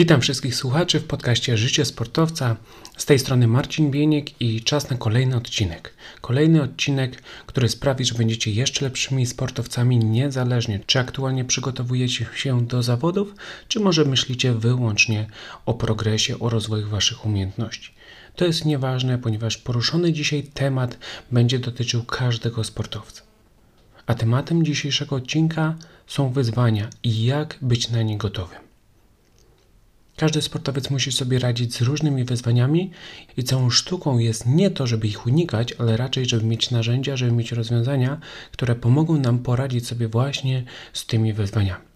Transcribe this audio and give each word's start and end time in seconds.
Witam 0.00 0.20
wszystkich 0.20 0.54
słuchaczy 0.54 1.00
w 1.00 1.04
podcaście 1.04 1.56
Życie 1.56 1.84
Sportowca. 1.84 2.56
Z 2.96 3.06
tej 3.06 3.18
strony 3.18 3.46
Marcin 3.46 3.90
Bieniek 3.90 4.40
i 4.40 4.62
czas 4.62 4.90
na 4.90 4.96
kolejny 4.96 5.36
odcinek. 5.36 5.94
Kolejny 6.20 6.62
odcinek, 6.62 7.22
który 7.46 7.68
sprawi, 7.68 8.04
że 8.04 8.14
będziecie 8.14 8.50
jeszcze 8.50 8.84
lepszymi 8.84 9.26
sportowcami, 9.26 9.98
niezależnie 9.98 10.80
czy 10.86 10.98
aktualnie 10.98 11.44
przygotowujecie 11.44 12.26
się 12.34 12.66
do 12.66 12.82
zawodów, 12.82 13.34
czy 13.68 13.80
może 13.80 14.04
myślicie 14.04 14.54
wyłącznie 14.54 15.26
o 15.66 15.74
progresie, 15.74 16.38
o 16.38 16.50
rozwoju 16.50 16.88
waszych 16.88 17.26
umiejętności. 17.26 17.92
To 18.36 18.44
jest 18.44 18.64
nieważne, 18.64 19.18
ponieważ 19.18 19.56
poruszony 19.56 20.12
dzisiaj 20.12 20.42
temat 20.42 20.98
będzie 21.32 21.58
dotyczył 21.58 22.04
każdego 22.04 22.64
sportowca. 22.64 23.22
A 24.06 24.14
tematem 24.14 24.64
dzisiejszego 24.64 25.16
odcinka 25.16 25.74
są 26.06 26.32
wyzwania 26.32 26.90
i 27.02 27.24
jak 27.24 27.58
być 27.62 27.90
na 27.90 28.02
nie 28.02 28.18
gotowym. 28.18 28.69
Każdy 30.20 30.42
sportowiec 30.42 30.90
musi 30.90 31.12
sobie 31.12 31.38
radzić 31.38 31.74
z 31.74 31.80
różnymi 31.80 32.24
wyzwaniami 32.24 32.90
i 33.36 33.44
całą 33.44 33.70
sztuką 33.70 34.18
jest 34.18 34.46
nie 34.46 34.70
to, 34.70 34.86
żeby 34.86 35.06
ich 35.06 35.26
unikać, 35.26 35.74
ale 35.78 35.96
raczej, 35.96 36.26
żeby 36.26 36.46
mieć 36.46 36.70
narzędzia, 36.70 37.16
żeby 37.16 37.32
mieć 37.32 37.52
rozwiązania, 37.52 38.20
które 38.52 38.74
pomogą 38.74 39.16
nam 39.16 39.38
poradzić 39.38 39.86
sobie 39.86 40.08
właśnie 40.08 40.64
z 40.92 41.06
tymi 41.06 41.32
wyzwaniami. 41.32 41.89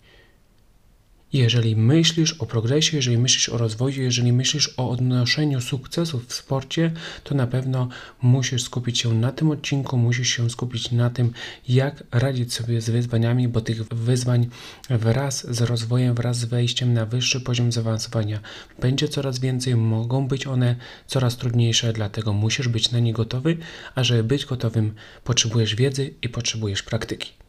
Jeżeli 1.35 1.77
myślisz 1.77 2.33
o 2.33 2.47
progresie, 2.47 2.97
jeżeli 2.97 3.19
myślisz 3.19 3.49
o 3.49 3.59
rozwoju, 3.59 4.03
jeżeli 4.03 4.33
myślisz 4.33 4.75
o 4.77 4.91
odnoszeniu 4.91 5.61
sukcesów 5.61 6.27
w 6.27 6.35
sporcie, 6.35 6.93
to 7.25 7.35
na 7.35 7.47
pewno 7.47 7.89
musisz 8.23 8.63
skupić 8.63 8.99
się 8.99 9.15
na 9.15 9.33
tym 9.33 9.51
odcinku, 9.51 9.97
musisz 9.97 10.29
się 10.29 10.51
skupić 10.51 10.91
na 10.91 11.11
tym, 11.11 11.33
jak 11.69 12.05
radzić 12.13 12.55
sobie 12.55 12.81
z 12.81 12.91
wyzwaniami, 12.91 13.49
bo 13.49 13.61
tych 13.61 13.83
wyzwań 13.85 14.49
wraz 14.91 15.55
z 15.55 15.61
rozwojem, 15.61 16.15
wraz 16.15 16.39
z 16.39 16.45
wejściem 16.45 16.93
na 16.93 17.07
wyższy 17.07 17.41
poziom 17.41 17.73
zaawansowania 17.73 18.41
będzie 18.81 19.09
coraz 19.09 19.39
więcej, 19.39 19.77
mogą 19.77 20.29
być 20.29 20.47
one 20.47 20.77
coraz 21.07 21.37
trudniejsze, 21.37 21.93
dlatego 21.93 22.33
musisz 22.33 22.69
być 22.69 22.91
na 22.91 22.99
nie 22.99 23.13
gotowy, 23.13 23.57
a 23.95 24.05
żeby 24.05 24.25
być 24.25 24.47
gotowym, 24.47 24.95
potrzebujesz 25.25 25.75
wiedzy 25.75 26.15
i 26.23 26.29
potrzebujesz 26.29 26.83
praktyki. 26.83 27.44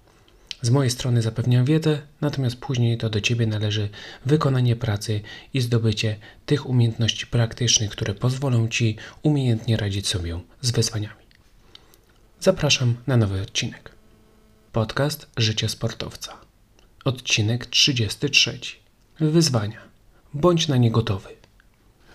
Z 0.65 0.69
mojej 0.69 0.91
strony 0.91 1.21
zapewniam 1.21 1.65
wiedzę, 1.65 2.01
natomiast 2.21 2.55
później 2.55 2.97
to 2.97 3.09
do 3.09 3.21
Ciebie 3.21 3.47
należy 3.47 3.89
wykonanie 4.25 4.75
pracy 4.75 5.21
i 5.53 5.61
zdobycie 5.61 6.17
tych 6.45 6.69
umiejętności 6.69 7.27
praktycznych, 7.27 7.91
które 7.91 8.13
pozwolą 8.13 8.67
Ci 8.67 8.97
umiejętnie 9.23 9.77
radzić 9.77 10.07
sobie 10.07 10.39
z 10.61 10.71
wyzwaniami. 10.71 11.25
Zapraszam 12.39 12.95
na 13.07 13.17
nowy 13.17 13.41
odcinek. 13.41 13.91
Podcast 14.71 15.27
Życie 15.37 15.69
Sportowca. 15.69 16.33
Odcinek 17.03 17.65
33. 17.65 18.59
Wyzwania. 19.19 19.81
Bądź 20.33 20.67
na 20.67 20.77
nie 20.77 20.91
gotowy. 20.91 21.29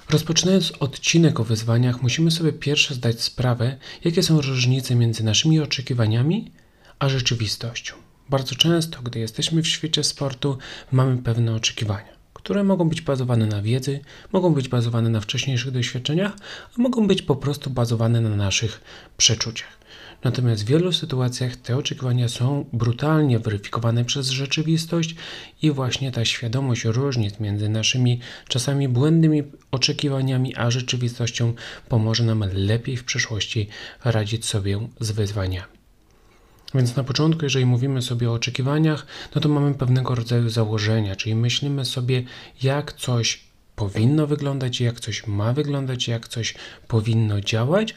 Rozpoczynając 0.08 0.72
odcinek 0.80 1.40
o 1.40 1.44
wyzwaniach, 1.44 2.02
musimy 2.02 2.30
sobie 2.30 2.52
pierwsze 2.52 2.94
zdać 2.94 3.20
sprawę, 3.20 3.76
jakie 4.04 4.22
są 4.22 4.40
różnice 4.40 4.94
między 4.94 5.24
naszymi 5.24 5.60
oczekiwaniami 5.60 6.52
a 6.98 7.08
rzeczywistością. 7.08 8.09
Bardzo 8.30 8.54
często, 8.54 9.02
gdy 9.02 9.18
jesteśmy 9.18 9.62
w 9.62 9.68
świecie 9.68 10.04
sportu, 10.04 10.58
mamy 10.92 11.22
pewne 11.22 11.54
oczekiwania, 11.54 12.12
które 12.34 12.64
mogą 12.64 12.88
być 12.88 13.02
bazowane 13.02 13.46
na 13.46 13.62
wiedzy, 13.62 14.00
mogą 14.32 14.54
być 14.54 14.68
bazowane 14.68 15.10
na 15.10 15.20
wcześniejszych 15.20 15.70
doświadczeniach, 15.70 16.32
a 16.78 16.82
mogą 16.82 17.06
być 17.06 17.22
po 17.22 17.36
prostu 17.36 17.70
bazowane 17.70 18.20
na 18.20 18.36
naszych 18.36 18.80
przeczuciach. 19.16 19.80
Natomiast 20.24 20.64
w 20.64 20.66
wielu 20.66 20.92
sytuacjach 20.92 21.56
te 21.56 21.76
oczekiwania 21.76 22.28
są 22.28 22.64
brutalnie 22.72 23.38
weryfikowane 23.38 24.04
przez 24.04 24.28
rzeczywistość 24.28 25.14
i 25.62 25.70
właśnie 25.70 26.12
ta 26.12 26.24
świadomość 26.24 26.84
różnic 26.84 27.40
między 27.40 27.68
naszymi 27.68 28.20
czasami 28.48 28.88
błędnymi 28.88 29.42
oczekiwaniami 29.70 30.56
a 30.56 30.70
rzeczywistością 30.70 31.54
pomoże 31.88 32.24
nam 32.24 32.44
lepiej 32.52 32.96
w 32.96 33.04
przyszłości 33.04 33.68
radzić 34.04 34.46
sobie 34.46 34.88
z 35.00 35.10
wyzwaniami. 35.10 35.79
Więc 36.74 36.96
na 36.96 37.04
początku, 37.04 37.44
jeżeli 37.44 37.66
mówimy 37.66 38.02
sobie 38.02 38.30
o 38.30 38.32
oczekiwaniach, 38.32 39.06
no 39.34 39.40
to 39.40 39.48
mamy 39.48 39.74
pewnego 39.74 40.14
rodzaju 40.14 40.48
założenia, 40.48 41.16
czyli 41.16 41.34
myślimy 41.34 41.84
sobie, 41.84 42.22
jak 42.62 42.92
coś 42.92 43.50
powinno 43.76 44.26
wyglądać, 44.26 44.80
jak 44.80 45.00
coś 45.00 45.26
ma 45.26 45.52
wyglądać, 45.52 46.08
jak 46.08 46.28
coś 46.28 46.54
powinno 46.88 47.40
działać, 47.40 47.94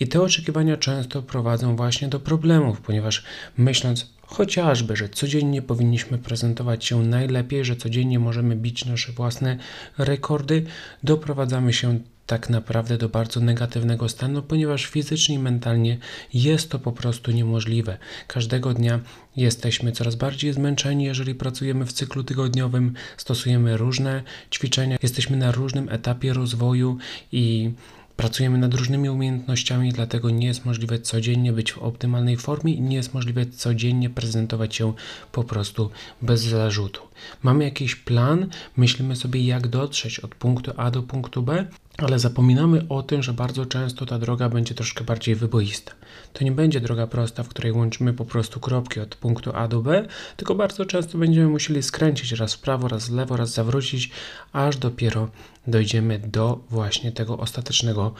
i 0.00 0.08
te 0.08 0.22
oczekiwania 0.22 0.76
często 0.76 1.22
prowadzą 1.22 1.76
właśnie 1.76 2.08
do 2.08 2.20
problemów, 2.20 2.80
ponieważ 2.80 3.24
myśląc 3.56 4.14
chociażby, 4.26 4.96
że 4.96 5.08
codziennie 5.08 5.62
powinniśmy 5.62 6.18
prezentować 6.18 6.84
się 6.84 7.02
najlepiej, 7.02 7.64
że 7.64 7.76
codziennie 7.76 8.18
możemy 8.18 8.56
bić 8.56 8.84
nasze 8.84 9.12
własne 9.12 9.56
rekordy, 9.98 10.64
doprowadzamy 11.02 11.72
się 11.72 12.00
tak 12.26 12.50
naprawdę 12.50 12.98
do 12.98 13.08
bardzo 13.08 13.40
negatywnego 13.40 14.08
stanu, 14.08 14.42
ponieważ 14.42 14.86
fizycznie 14.86 15.34
i 15.34 15.38
mentalnie 15.38 15.98
jest 16.34 16.70
to 16.70 16.78
po 16.78 16.92
prostu 16.92 17.30
niemożliwe. 17.30 17.98
Każdego 18.26 18.74
dnia 18.74 19.00
jesteśmy 19.36 19.92
coraz 19.92 20.14
bardziej 20.14 20.52
zmęczeni, 20.52 21.04
jeżeli 21.04 21.34
pracujemy 21.34 21.86
w 21.86 21.92
cyklu 21.92 22.24
tygodniowym, 22.24 22.94
stosujemy 23.16 23.76
różne 23.76 24.22
ćwiczenia, 24.50 24.96
jesteśmy 25.02 25.36
na 25.36 25.52
różnym 25.52 25.88
etapie 25.88 26.32
rozwoju 26.32 26.98
i 27.32 27.70
Pracujemy 28.16 28.58
nad 28.58 28.74
różnymi 28.74 29.10
umiejętnościami, 29.10 29.92
dlatego 29.92 30.30
nie 30.30 30.46
jest 30.46 30.64
możliwe 30.64 30.98
codziennie 30.98 31.52
być 31.52 31.72
w 31.72 31.78
optymalnej 31.78 32.36
formie 32.36 32.74
i 32.74 32.80
nie 32.80 32.96
jest 32.96 33.14
możliwe 33.14 33.46
codziennie 33.46 34.10
prezentować 34.10 34.74
się 34.74 34.92
po 35.32 35.44
prostu 35.44 35.90
bez 36.22 36.40
zarzutu. 36.40 37.00
Mamy 37.42 37.64
jakiś 37.64 37.96
plan, 37.96 38.46
myślimy 38.76 39.16
sobie, 39.16 39.44
jak 39.44 39.68
dotrzeć 39.68 40.20
od 40.20 40.34
punktu 40.34 40.72
A 40.76 40.90
do 40.90 41.02
punktu 41.02 41.42
B, 41.42 41.66
ale 41.98 42.18
zapominamy 42.18 42.86
o 42.88 43.02
tym, 43.02 43.22
że 43.22 43.32
bardzo 43.32 43.66
często 43.66 44.06
ta 44.06 44.18
droga 44.18 44.48
będzie 44.48 44.74
troszkę 44.74 45.04
bardziej 45.04 45.34
wyboista. 45.34 45.92
To 46.32 46.44
nie 46.44 46.52
będzie 46.52 46.80
droga 46.80 47.06
prosta, 47.06 47.42
w 47.42 47.48
której 47.48 47.72
łączymy 47.72 48.12
po 48.12 48.24
prostu 48.24 48.60
kropki 48.60 49.00
od 49.00 49.16
punktu 49.16 49.50
A 49.54 49.68
do 49.68 49.82
B, 49.82 50.06
tylko 50.36 50.54
bardzo 50.54 50.86
często 50.86 51.18
będziemy 51.18 51.48
musieli 51.48 51.82
skręcić 51.82 52.32
raz 52.32 52.54
w 52.54 52.58
prawo, 52.58 52.88
raz 52.88 53.08
w 53.08 53.12
lewo, 53.12 53.36
raz 53.36 53.52
zawrócić, 53.52 54.10
aż 54.52 54.76
dopiero 54.76 55.28
dojdziemy 55.66 56.18
do 56.18 56.60
właśnie 56.70 57.12
tego 57.12 57.38
ostatecznego 57.38 58.14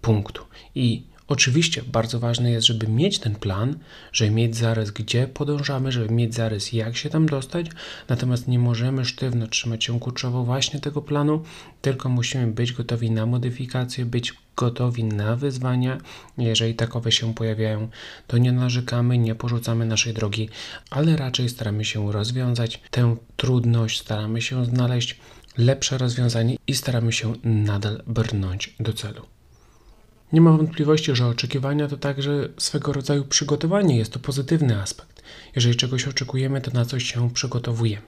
punktu. 0.00 0.42
I 0.74 1.02
Oczywiście 1.28 1.82
bardzo 1.82 2.20
ważne 2.20 2.50
jest, 2.50 2.66
żeby 2.66 2.88
mieć 2.88 3.18
ten 3.18 3.34
plan, 3.34 3.78
żeby 4.12 4.30
mieć 4.30 4.56
zarys, 4.56 4.90
gdzie 4.90 5.28
podążamy, 5.28 5.92
żeby 5.92 6.14
mieć 6.14 6.34
zarys, 6.34 6.72
jak 6.72 6.96
się 6.96 7.10
tam 7.10 7.26
dostać, 7.26 7.66
natomiast 8.08 8.48
nie 8.48 8.58
możemy 8.58 9.04
sztywno 9.04 9.46
trzymać 9.46 9.84
się 9.84 10.00
kurczowo 10.00 10.44
właśnie 10.44 10.80
tego 10.80 11.02
planu, 11.02 11.42
tylko 11.82 12.08
musimy 12.08 12.46
być 12.46 12.72
gotowi 12.72 13.10
na 13.10 13.26
modyfikacje, 13.26 14.06
być 14.06 14.34
gotowi 14.56 15.04
na 15.04 15.36
wyzwania. 15.36 15.98
Jeżeli 16.38 16.74
takowe 16.74 17.12
się 17.12 17.34
pojawiają, 17.34 17.88
to 18.26 18.38
nie 18.38 18.52
narzekamy, 18.52 19.18
nie 19.18 19.34
porzucamy 19.34 19.86
naszej 19.86 20.14
drogi, 20.14 20.48
ale 20.90 21.16
raczej 21.16 21.48
staramy 21.48 21.84
się 21.84 22.12
rozwiązać 22.12 22.82
tę 22.90 23.16
trudność, 23.36 24.00
staramy 24.00 24.42
się 24.42 24.64
znaleźć 24.64 25.20
lepsze 25.58 25.98
rozwiązanie 25.98 26.56
i 26.66 26.74
staramy 26.74 27.12
się 27.12 27.32
nadal 27.44 28.02
brnąć 28.06 28.74
do 28.80 28.92
celu. 28.92 29.35
Nie 30.32 30.40
ma 30.40 30.52
wątpliwości, 30.52 31.16
że 31.16 31.26
oczekiwania 31.26 31.88
to 31.88 31.96
także 31.96 32.48
swego 32.58 32.92
rodzaju 32.92 33.24
przygotowanie, 33.24 33.96
jest 33.96 34.12
to 34.12 34.18
pozytywny 34.18 34.82
aspekt. 34.82 35.22
Jeżeli 35.54 35.76
czegoś 35.76 36.08
oczekujemy, 36.08 36.60
to 36.60 36.70
na 36.70 36.84
coś 36.84 37.04
się 37.04 37.30
przygotowujemy. 37.30 38.06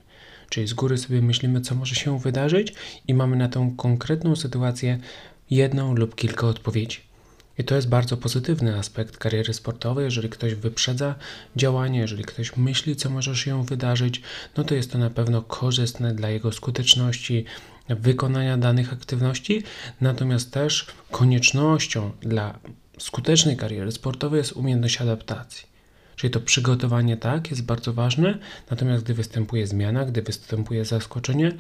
Czyli 0.49 0.67
z 0.67 0.75
góry 0.75 0.99
sobie 0.99 1.23
myślimy, 1.23 1.61
co 1.61 1.75
może 1.75 1.95
się 1.95 2.19
wydarzyć, 2.19 2.75
i 3.09 3.15
mamy 3.15 3.37
na 3.37 3.49
tą 3.49 3.77
konkretną 3.77 4.37
sytuację 4.37 4.99
jedną 5.51 5.95
lub 5.95 6.15
kilka 6.15 6.47
odpowiedzi. 6.47 6.99
I 7.59 7.65
to 7.65 7.75
jest 7.75 7.89
bardzo 7.89 8.17
pozytywny 8.17 8.79
aspekt 8.79 9.17
kariery 9.17 9.55
sportowej. 9.55 10.05
Jeżeli 10.05 10.29
ktoś 10.29 10.55
wyprzedza 10.55 11.15
działanie, 11.57 11.99
jeżeli 11.99 12.25
ktoś 12.25 12.57
myśli, 12.57 12.97
co 12.97 13.11
może 13.11 13.37
się 13.37 13.65
wydarzyć, 13.65 14.23
no 14.57 14.65
to 14.65 14.75
jest 14.75 14.93
to 14.93 14.99
na 14.99 15.11
pewno 15.11 15.43
korzystne 15.43 16.15
dla 16.15 16.29
jego 16.31 16.53
skuteczności 16.53 17.45
wykonania 17.89 18.59
danych 18.59 18.93
aktywności. 18.93 19.63
Natomiast 20.01 20.53
też 20.53 20.87
koniecznością 21.11 22.11
dla 22.21 22.59
skutecznej 22.99 23.57
kariery 23.57 23.93
sportowej 23.93 24.39
jest 24.39 24.53
umiejętność 24.53 25.01
adaptacji. 25.01 25.69
Czyli 26.19 26.31
to 26.31 26.41
przygotowanie 26.41 27.17
tak 27.17 27.51
jest 27.51 27.65
bardzo 27.65 27.93
ważne, 27.93 28.39
natomiast 28.71 29.05
gdy 29.05 29.15
występuje 29.15 29.67
zmiana, 29.67 30.05
gdy 30.05 30.23
występuje 30.23 30.85
zaskoczenie, 30.85 31.53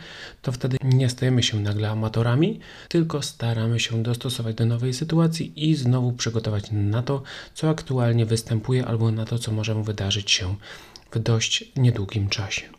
to 0.42 0.52
wtedy 0.52 0.76
nie 0.84 1.08
stajemy 1.08 1.42
się 1.42 1.60
nagle 1.60 1.90
amatorami, 1.90 2.60
tylko 2.88 3.22
staramy 3.22 3.80
się 3.80 4.02
dostosować 4.02 4.54
do 4.54 4.66
nowej 4.66 4.94
sytuacji 4.94 5.70
i 5.70 5.74
znowu 5.74 6.12
przygotować 6.12 6.64
na 6.72 7.02
to, 7.02 7.22
co 7.54 7.70
aktualnie 7.70 8.26
występuje 8.26 8.86
albo 8.86 9.10
na 9.10 9.24
to, 9.24 9.38
co 9.38 9.52
może 9.52 9.82
wydarzyć 9.82 10.30
się 10.30 10.56
w 11.10 11.18
dość 11.18 11.72
niedługim 11.76 12.28
czasie. 12.28 12.77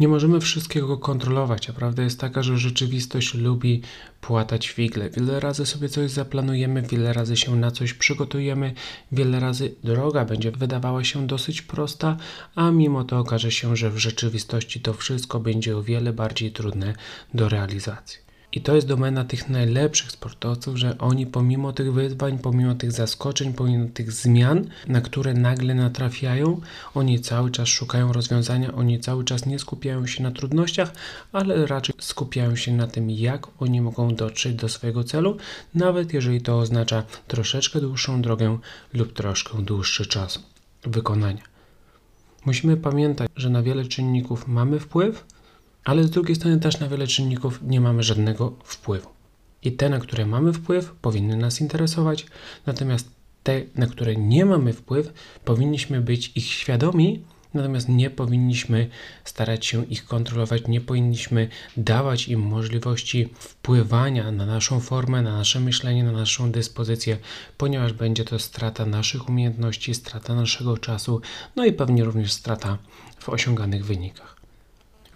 Nie 0.00 0.08
możemy 0.08 0.40
wszystkiego 0.40 0.98
kontrolować, 0.98 1.70
a 1.70 1.72
prawda 1.72 2.02
jest 2.02 2.20
taka, 2.20 2.42
że 2.42 2.58
rzeczywistość 2.58 3.34
lubi 3.34 3.82
płatać 4.20 4.68
figle. 4.68 5.10
Wiele 5.10 5.40
razy 5.40 5.66
sobie 5.66 5.88
coś 5.88 6.10
zaplanujemy, 6.10 6.82
wiele 6.82 7.12
razy 7.12 7.36
się 7.36 7.56
na 7.56 7.70
coś 7.70 7.94
przygotujemy, 7.94 8.74
wiele 9.12 9.40
razy 9.40 9.74
droga 9.84 10.24
będzie 10.24 10.50
wydawała 10.50 11.04
się 11.04 11.26
dosyć 11.26 11.62
prosta, 11.62 12.16
a 12.54 12.70
mimo 12.70 13.04
to 13.04 13.18
okaże 13.18 13.50
się, 13.50 13.76
że 13.76 13.90
w 13.90 13.98
rzeczywistości 13.98 14.80
to 14.80 14.94
wszystko 14.94 15.40
będzie 15.40 15.76
o 15.76 15.82
wiele 15.82 16.12
bardziej 16.12 16.52
trudne 16.52 16.94
do 17.34 17.48
realizacji. 17.48 18.23
I 18.54 18.60
to 18.60 18.74
jest 18.74 18.86
domena 18.86 19.24
tych 19.24 19.48
najlepszych 19.48 20.10
sportowców, 20.10 20.76
że 20.76 20.98
oni 20.98 21.26
pomimo 21.26 21.72
tych 21.72 21.92
wyzwań, 21.92 22.38
pomimo 22.38 22.74
tych 22.74 22.92
zaskoczeń, 22.92 23.52
pomimo 23.52 23.88
tych 23.94 24.12
zmian, 24.12 24.68
na 24.86 25.00
które 25.00 25.34
nagle 25.34 25.74
natrafiają, 25.74 26.60
oni 26.94 27.20
cały 27.20 27.50
czas 27.50 27.68
szukają 27.68 28.12
rozwiązania, 28.12 28.74
oni 28.74 29.00
cały 29.00 29.24
czas 29.24 29.46
nie 29.46 29.58
skupiają 29.58 30.06
się 30.06 30.22
na 30.22 30.30
trudnościach, 30.30 30.92
ale 31.32 31.66
raczej 31.66 31.94
skupiają 31.98 32.56
się 32.56 32.72
na 32.72 32.86
tym, 32.86 33.10
jak 33.10 33.46
oni 33.62 33.80
mogą 33.80 34.14
dotrzeć 34.14 34.54
do 34.54 34.68
swojego 34.68 35.04
celu, 35.04 35.36
nawet 35.74 36.12
jeżeli 36.12 36.40
to 36.40 36.58
oznacza 36.58 37.02
troszeczkę 37.28 37.80
dłuższą 37.80 38.22
drogę 38.22 38.58
lub 38.92 39.12
troszkę 39.12 39.62
dłuższy 39.62 40.06
czas 40.06 40.42
wykonania. 40.82 41.42
Musimy 42.46 42.76
pamiętać, 42.76 43.30
że 43.36 43.50
na 43.50 43.62
wiele 43.62 43.84
czynników 43.84 44.48
mamy 44.48 44.80
wpływ, 44.80 45.24
ale 45.84 46.04
z 46.04 46.10
drugiej 46.10 46.36
strony 46.36 46.60
też 46.60 46.80
na 46.80 46.88
wiele 46.88 47.06
czynników 47.06 47.60
nie 47.62 47.80
mamy 47.80 48.02
żadnego 48.02 48.52
wpływu. 48.64 49.08
I 49.62 49.72
te, 49.72 49.88
na 49.88 49.98
które 49.98 50.26
mamy 50.26 50.52
wpływ, 50.52 50.92
powinny 51.02 51.36
nas 51.36 51.60
interesować, 51.60 52.26
natomiast 52.66 53.08
te, 53.42 53.62
na 53.74 53.86
które 53.86 54.16
nie 54.16 54.44
mamy 54.44 54.72
wpływ, 54.72 55.12
powinniśmy 55.44 56.00
być 56.00 56.32
ich 56.34 56.44
świadomi, 56.44 57.24
natomiast 57.54 57.88
nie 57.88 58.10
powinniśmy 58.10 58.88
starać 59.24 59.66
się 59.66 59.84
ich 59.84 60.06
kontrolować, 60.06 60.68
nie 60.68 60.80
powinniśmy 60.80 61.48
dawać 61.76 62.28
im 62.28 62.40
możliwości 62.40 63.28
wpływania 63.38 64.32
na 64.32 64.46
naszą 64.46 64.80
formę, 64.80 65.22
na 65.22 65.36
nasze 65.36 65.60
myślenie, 65.60 66.04
na 66.04 66.12
naszą 66.12 66.52
dyspozycję, 66.52 67.18
ponieważ 67.58 67.92
będzie 67.92 68.24
to 68.24 68.38
strata 68.38 68.86
naszych 68.86 69.28
umiejętności, 69.28 69.94
strata 69.94 70.34
naszego 70.34 70.78
czasu, 70.78 71.20
no 71.56 71.64
i 71.64 71.72
pewnie 71.72 72.04
również 72.04 72.32
strata 72.32 72.78
w 73.18 73.28
osiąganych 73.28 73.84
wynikach. 73.84 74.43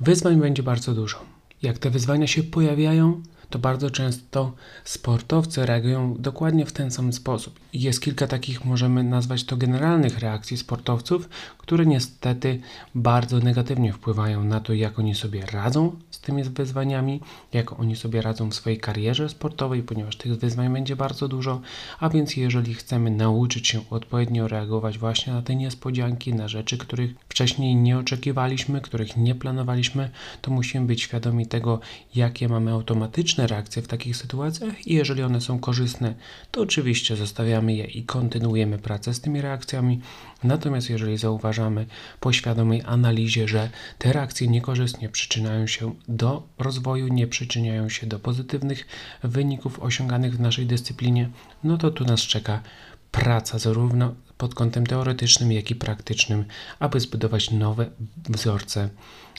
Wyzwań 0.00 0.41
będzie 0.41 0.62
bardzo 0.62 0.95
dużo. 0.95 1.19
Jak 1.62 1.79
te 1.79 1.91
wyzwania 1.91 2.27
się 2.27 2.43
pojawiają, 2.43 3.23
to 3.50 3.59
bardzo 3.59 3.91
często 3.91 4.53
sportowcy 4.85 5.67
reagują 5.67 6.15
dokładnie 6.19 6.67
w 6.67 6.73
ten 6.73 6.91
sam 6.91 7.12
sposób. 7.12 7.61
Jest 7.73 8.03
kilka 8.03 8.27
takich, 8.27 8.65
możemy 8.65 9.05
nazwać 9.05 9.45
to 9.45 9.56
generalnych 9.56 10.19
reakcji 10.19 10.56
sportowców, 10.56 11.29
które 11.59 11.87
niestety 11.87 12.61
bardzo 12.95 13.39
negatywnie 13.39 13.93
wpływają 13.93 14.45
na 14.45 14.61
to, 14.61 14.73
jak 14.73 14.99
oni 14.99 15.15
sobie 15.15 15.47
radzą 15.47 15.97
z 16.11 16.21
tymi 16.21 16.45
wyzwaniami, 16.45 17.21
jak 17.53 17.81
oni 17.81 17.97
sobie 17.97 18.23
radzą 18.23 18.50
w 18.50 18.55
swojej 18.55 18.79
karierze 18.79 19.29
sportowej, 19.29 19.83
ponieważ 19.83 20.17
tych 20.17 20.39
wyzwań 20.39 20.73
będzie 20.73 20.97
bardzo 20.97 21.29
dużo, 21.29 21.61
a 22.01 22.09
więc 22.09 22.37
jeżeli 22.37 22.75
chcemy 22.75 23.11
nauczyć 23.11 23.69
się 23.69 23.81
odpowiednio 23.91 24.49
reagować 24.49 24.99
właśnie 24.99 25.33
na 25.33 25.43
te 25.43 25.56
niespodzianki, 25.56 26.35
na 26.35 26.49
rzeczy, 26.49 26.79
których 26.79 27.15
wcześniej 27.29 27.77
nie 27.77 27.99
oczekiwaliśmy, 27.99 28.81
których 28.81 29.17
nie 29.17 29.35
planowaliśmy, 29.35 30.11
to 30.43 30.51
musimy 30.51 30.87
być 30.87 31.03
świadomi 31.03 31.47
tego, 31.47 31.81
jakie 32.15 32.49
mamy 32.49 32.73
automatyczne 32.73 33.38
reakcje 33.46 33.82
w 33.82 33.88
takich 33.88 34.17
sytuacjach 34.17 34.87
i 34.87 34.94
jeżeli 34.94 35.23
one 35.23 35.40
są 35.40 35.58
korzystne, 35.58 36.14
to 36.50 36.61
oczywiście 36.61 37.17
zostawiamy 37.17 37.75
je 37.75 37.85
i 37.85 38.02
kontynuujemy 38.02 38.79
pracę 38.79 39.14
z 39.14 39.20
tymi 39.20 39.40
reakcjami. 39.40 40.00
Natomiast 40.44 40.90
jeżeli 40.90 41.17
zauważamy 41.17 41.87
po 42.20 42.32
świadomej 42.32 42.82
analizie, 42.87 43.49
że 43.49 43.70
te 43.99 44.12
reakcje 44.12 44.49
niekorzystnie 44.49 45.08
przyczyniają 45.08 45.67
się 45.67 45.94
do 46.08 46.43
rozwoju, 46.58 47.08
nie 47.08 47.26
przyczyniają 47.26 47.88
się 47.88 48.06
do 48.06 48.19
pozytywnych 48.19 48.87
wyników 49.23 49.81
osiąganych 49.81 50.37
w 50.37 50.41
naszej 50.41 50.67
dyscyplinie, 50.67 51.31
no 51.64 51.79
to 51.79 51.91
tu 51.91 52.05
nas 52.05 52.20
czeka 52.20 52.62
praca 53.11 53.58
zarówno 53.58 54.14
pod 54.38 54.55
kątem 54.55 54.87
teoretycznym, 54.87 55.52
jak 55.52 55.70
i 55.70 55.75
praktycznym, 55.75 56.44
aby 56.79 57.00
zbudować 57.00 57.50
nowe 57.50 57.91
wzorce 58.29 58.88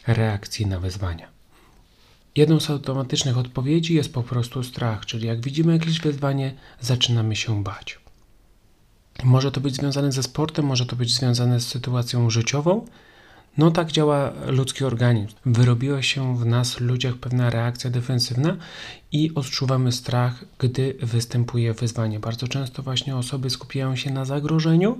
reakcji 0.08 0.66
na 0.66 0.80
wyzwania. 0.80 1.39
Jedną 2.36 2.60
z 2.60 2.70
automatycznych 2.70 3.38
odpowiedzi 3.38 3.94
jest 3.94 4.14
po 4.14 4.24
prostu 4.24 4.64
strach, 4.64 5.06
czyli 5.06 5.28
jak 5.28 5.42
widzimy 5.42 5.74
jakieś 5.74 6.00
wyzwanie, 6.00 6.54
zaczynamy 6.82 7.36
się 7.36 7.64
bać. 7.64 8.00
Może 9.24 9.52
to 9.52 9.62
być 9.62 9.76
związane 9.76 10.12
ze 10.12 10.24
sportem, 10.24 10.66
może 10.66 10.86
to 10.86 10.96
być 10.96 11.16
związane 11.16 11.60
z 11.60 11.68
sytuacją 11.68 12.30
życiową, 12.30 12.86
no 13.58 13.72
tak 13.72 13.92
działa 13.92 14.32
ludzki 14.48 14.84
organizm. 14.84 15.36
Wyrobiła 15.46 16.02
się 16.02 16.38
w 16.38 16.46
nas, 16.46 16.80
ludziach, 16.80 17.16
pewna 17.16 17.50
reakcja 17.50 17.90
defensywna 17.90 18.58
i 19.12 19.32
odczuwamy 19.36 19.92
strach, 19.92 20.46
gdy 20.60 20.96
występuje 21.02 21.74
wyzwanie. 21.74 22.20
Bardzo 22.20 22.48
często 22.48 22.84
właśnie 22.84 23.16
osoby 23.16 23.50
skupiają 23.50 23.96
się 23.96 24.12
na 24.12 24.26
zagrożeniu, 24.26 25.00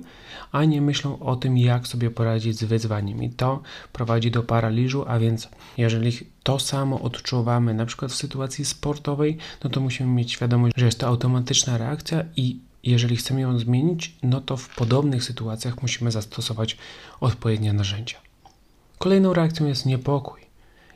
a 0.52 0.64
nie 0.64 0.82
myślą 0.82 1.18
o 1.18 1.36
tym, 1.36 1.58
jak 1.58 1.86
sobie 1.86 2.10
poradzić 2.10 2.58
z 2.58 2.64
wyzwaniem. 2.64 3.22
I 3.22 3.30
to 3.30 3.62
prowadzi 3.92 4.30
do 4.30 4.42
paraliżu, 4.42 5.04
a 5.06 5.18
więc 5.18 5.48
jeżeli 5.76 6.12
to 6.42 6.58
samo 6.58 7.00
odczuwamy 7.00 7.74
na 7.74 7.86
przykład 7.86 8.12
w 8.12 8.16
sytuacji 8.16 8.64
sportowej, 8.64 9.38
no 9.64 9.70
to 9.70 9.80
musimy 9.80 10.10
mieć 10.10 10.32
świadomość, 10.32 10.74
że 10.76 10.86
jest 10.86 10.98
to 10.98 11.06
automatyczna 11.06 11.78
reakcja 11.78 12.24
i 12.36 12.60
jeżeli 12.84 13.16
chcemy 13.16 13.40
ją 13.40 13.58
zmienić, 13.58 14.14
no 14.22 14.40
to 14.40 14.56
w 14.56 14.74
podobnych 14.74 15.24
sytuacjach 15.24 15.82
musimy 15.82 16.10
zastosować 16.10 16.76
odpowiednie 17.20 17.72
narzędzia. 17.72 18.29
Kolejną 19.02 19.32
reakcją 19.32 19.66
jest 19.66 19.86
niepokój. 19.86 20.40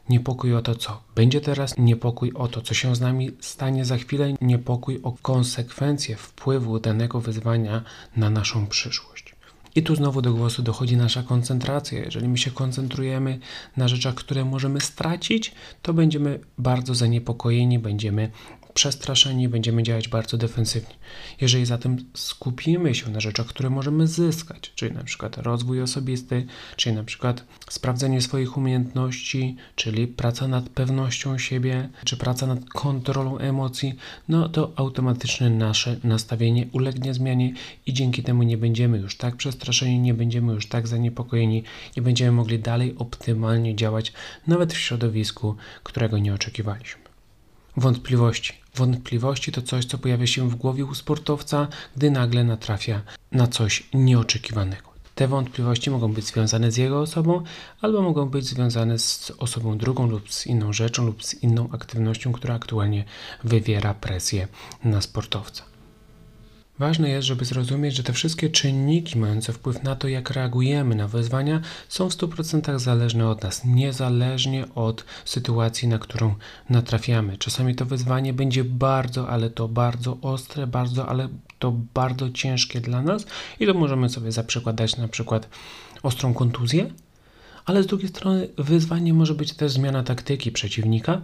Niepokój 0.08 0.54
o 0.54 0.62
to, 0.62 0.74
co 0.74 1.02
będzie 1.14 1.40
teraz, 1.40 1.74
niepokój 1.78 2.32
o 2.34 2.48
to, 2.48 2.60
co 2.60 2.74
się 2.74 2.96
z 2.96 3.00
nami 3.00 3.30
stanie 3.40 3.84
za 3.84 3.96
chwilę, 3.96 4.34
niepokój 4.40 5.00
o 5.02 5.12
konsekwencje 5.22 6.16
wpływu 6.16 6.80
danego 6.80 7.20
wyzwania 7.20 7.82
na 8.16 8.30
naszą 8.30 8.66
przyszłość. 8.66 9.34
I 9.74 9.82
tu 9.82 9.96
znowu 9.96 10.22
do 10.22 10.34
głosu 10.34 10.62
dochodzi 10.62 10.96
nasza 10.96 11.22
koncentracja. 11.22 11.98
Jeżeli 12.04 12.28
my 12.28 12.38
się 12.38 12.50
koncentrujemy 12.50 13.38
na 13.76 13.88
rzeczach, 13.88 14.14
które 14.14 14.44
możemy 14.44 14.80
stracić, 14.80 15.52
to 15.82 15.94
będziemy 15.94 16.40
bardzo 16.58 16.94
zaniepokojeni, 16.94 17.78
będziemy 17.78 18.30
przestraszeni, 18.74 19.48
będziemy 19.48 19.82
działać 19.82 20.08
bardzo 20.08 20.36
defensywnie. 20.36 20.94
Jeżeli 21.40 21.66
zatem 21.66 21.96
skupimy 22.14 22.94
się 22.94 23.10
na 23.10 23.20
rzeczach, 23.20 23.46
które 23.46 23.70
możemy 23.70 24.06
zyskać, 24.06 24.72
czyli 24.74 24.94
na 24.94 25.04
przykład 25.04 25.38
rozwój 25.38 25.82
osobisty, 25.82 26.46
czyli 26.76 26.96
na 26.96 27.04
przykład 27.04 27.44
sprawdzenie 27.70 28.22
swoich 28.22 28.56
umiejętności, 28.56 29.56
czyli 29.76 30.06
praca 30.06 30.48
nad 30.48 30.68
pewnością 30.68 31.38
siebie, 31.38 31.88
czy 32.04 32.16
praca 32.16 32.46
nad 32.46 32.64
kontrolą 32.64 33.38
emocji, 33.38 33.94
no 34.28 34.48
to 34.48 34.72
automatycznie 34.76 35.50
nasze 35.50 35.96
nastawienie 36.04 36.66
ulegnie 36.72 37.14
zmianie 37.14 37.52
i 37.86 37.92
dzięki 37.92 38.22
temu 38.22 38.42
nie 38.42 38.58
będziemy 38.58 38.98
już 38.98 39.16
tak 39.16 39.36
przestraszeni, 39.36 39.98
nie 40.00 40.14
będziemy 40.14 40.52
już 40.52 40.66
tak 40.66 40.88
zaniepokojeni, 40.88 41.62
nie 41.96 42.02
będziemy 42.02 42.32
mogli 42.32 42.58
dalej 42.58 42.94
optymalnie 42.98 43.76
działać 43.76 44.12
nawet 44.46 44.72
w 44.72 44.78
środowisku, 44.78 45.56
którego 45.82 46.18
nie 46.18 46.34
oczekiwaliśmy. 46.34 47.02
Wątpliwości. 47.76 48.63
Wątpliwości 48.74 49.52
to 49.52 49.62
coś, 49.62 49.84
co 49.84 49.98
pojawia 49.98 50.26
się 50.26 50.50
w 50.50 50.54
głowie 50.54 50.84
u 50.84 50.94
sportowca, 50.94 51.68
gdy 51.96 52.10
nagle 52.10 52.44
natrafia 52.44 53.02
na 53.32 53.46
coś 53.46 53.88
nieoczekiwanego. 53.94 54.94
Te 55.14 55.28
wątpliwości 55.28 55.90
mogą 55.90 56.12
być 56.12 56.24
związane 56.24 56.70
z 56.70 56.76
jego 56.76 57.00
osobą, 57.00 57.42
albo 57.80 58.02
mogą 58.02 58.28
być 58.28 58.46
związane 58.46 58.98
z 58.98 59.32
osobą 59.38 59.78
drugą, 59.78 60.06
lub 60.06 60.32
z 60.32 60.46
inną 60.46 60.72
rzeczą, 60.72 61.06
lub 61.06 61.24
z 61.24 61.34
inną 61.34 61.68
aktywnością, 61.72 62.32
która 62.32 62.54
aktualnie 62.54 63.04
wywiera 63.44 63.94
presję 63.94 64.48
na 64.84 65.00
sportowca. 65.00 65.73
Ważne 66.78 67.08
jest, 67.08 67.26
żeby 67.26 67.44
zrozumieć, 67.44 67.94
że 67.96 68.02
te 68.02 68.12
wszystkie 68.12 68.50
czynniki 68.50 69.18
mające 69.18 69.52
wpływ 69.52 69.82
na 69.82 69.96
to, 69.96 70.08
jak 70.08 70.30
reagujemy 70.30 70.94
na 70.94 71.08
wyzwania, 71.08 71.60
są 71.88 72.10
w 72.10 72.12
100% 72.12 72.78
zależne 72.78 73.28
od 73.28 73.42
nas, 73.42 73.64
niezależnie 73.64 74.64
od 74.74 75.04
sytuacji, 75.24 75.88
na 75.88 75.98
którą 75.98 76.34
natrafiamy. 76.70 77.38
Czasami 77.38 77.74
to 77.74 77.86
wyzwanie 77.86 78.32
będzie 78.32 78.64
bardzo, 78.64 79.28
ale 79.28 79.50
to 79.50 79.68
bardzo 79.68 80.18
ostre, 80.22 80.66
bardzo, 80.66 81.08
ale 81.08 81.28
to 81.58 81.72
bardzo 81.94 82.30
ciężkie 82.30 82.80
dla 82.80 83.02
nas 83.02 83.26
i 83.60 83.66
to 83.66 83.74
możemy 83.74 84.08
sobie 84.08 84.32
zaprzekładać 84.32 84.96
na 84.96 85.08
przykład 85.08 85.48
ostrą 86.02 86.34
kontuzję, 86.34 86.90
ale 87.64 87.82
z 87.82 87.86
drugiej 87.86 88.08
strony 88.08 88.48
wyzwanie 88.58 89.14
może 89.14 89.34
być 89.34 89.52
też 89.52 89.72
zmiana 89.72 90.02
taktyki 90.02 90.52
przeciwnika 90.52 91.20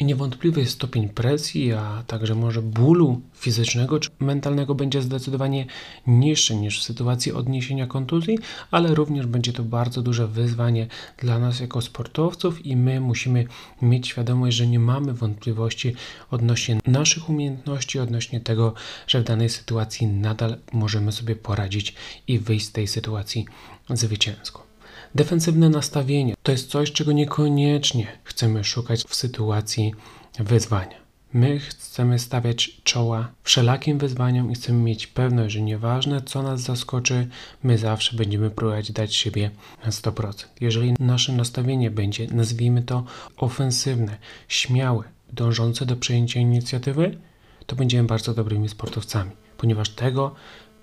i 0.00 0.04
niewątpliwy 0.04 0.66
stopień 0.66 1.08
presji, 1.08 1.72
a 1.72 2.02
także 2.06 2.34
może 2.34 2.62
bólu 2.62 3.20
fizycznego 3.34 4.00
czy 4.00 4.10
mentalnego 4.20 4.74
będzie 4.74 5.02
zdecydowanie 5.02 5.66
niższy 6.06 6.56
niż 6.56 6.80
w 6.80 6.82
sytuacji 6.82 7.32
odniesienia 7.32 7.86
kontuzji, 7.86 8.38
ale 8.70 8.94
również 8.94 9.26
będzie 9.26 9.52
to 9.52 9.62
bardzo 9.62 10.02
duże 10.02 10.28
wyzwanie 10.28 10.86
dla 11.18 11.38
nas 11.38 11.60
jako 11.60 11.80
sportowców 11.80 12.66
i 12.66 12.76
my 12.76 13.00
musimy 13.00 13.46
mieć 13.82 14.08
świadomość, 14.08 14.56
że 14.56 14.66
nie 14.66 14.78
mamy 14.78 15.14
wątpliwości 15.14 15.94
odnośnie 16.30 16.78
naszych 16.86 17.28
umiejętności, 17.28 17.98
odnośnie 17.98 18.40
tego, 18.40 18.74
że 19.06 19.20
w 19.20 19.24
danej 19.24 19.48
sytuacji 19.48 20.06
nadal 20.06 20.56
możemy 20.72 21.12
sobie 21.12 21.36
poradzić 21.36 21.94
i 22.28 22.38
wyjść 22.38 22.66
z 22.66 22.72
tej 22.72 22.88
sytuacji 22.88 23.46
zwycięsko. 23.90 24.71
Defensywne 25.14 25.68
nastawienie 25.68 26.34
to 26.42 26.52
jest 26.52 26.70
coś, 26.70 26.92
czego 26.92 27.12
niekoniecznie 27.12 28.06
chcemy 28.24 28.64
szukać 28.64 29.04
w 29.04 29.14
sytuacji 29.14 29.94
wyzwania. 30.38 31.02
My 31.32 31.58
chcemy 31.58 32.18
stawiać 32.18 32.80
czoła 32.84 33.32
wszelakim 33.42 33.98
wyzwaniom 33.98 34.50
i 34.50 34.54
chcemy 34.54 34.78
mieć 34.78 35.06
pewność, 35.06 35.54
że 35.54 35.60
nieważne 35.60 36.22
co 36.22 36.42
nas 36.42 36.60
zaskoczy, 36.60 37.28
my 37.62 37.78
zawsze 37.78 38.16
będziemy 38.16 38.50
próbować 38.50 38.92
dać 38.92 39.14
siebie 39.14 39.50
na 39.84 39.90
100%. 39.90 40.44
Jeżeli 40.60 40.94
nasze 41.00 41.32
nastawienie 41.32 41.90
będzie, 41.90 42.26
nazwijmy 42.26 42.82
to 42.82 43.04
ofensywne, 43.36 44.18
śmiałe, 44.48 45.04
dążące 45.32 45.86
do 45.86 45.96
przejęcia 45.96 46.40
inicjatywy, 46.40 47.18
to 47.66 47.76
będziemy 47.76 48.08
bardzo 48.08 48.34
dobrymi 48.34 48.68
sportowcami, 48.68 49.30
ponieważ 49.58 49.88
tego 49.88 50.34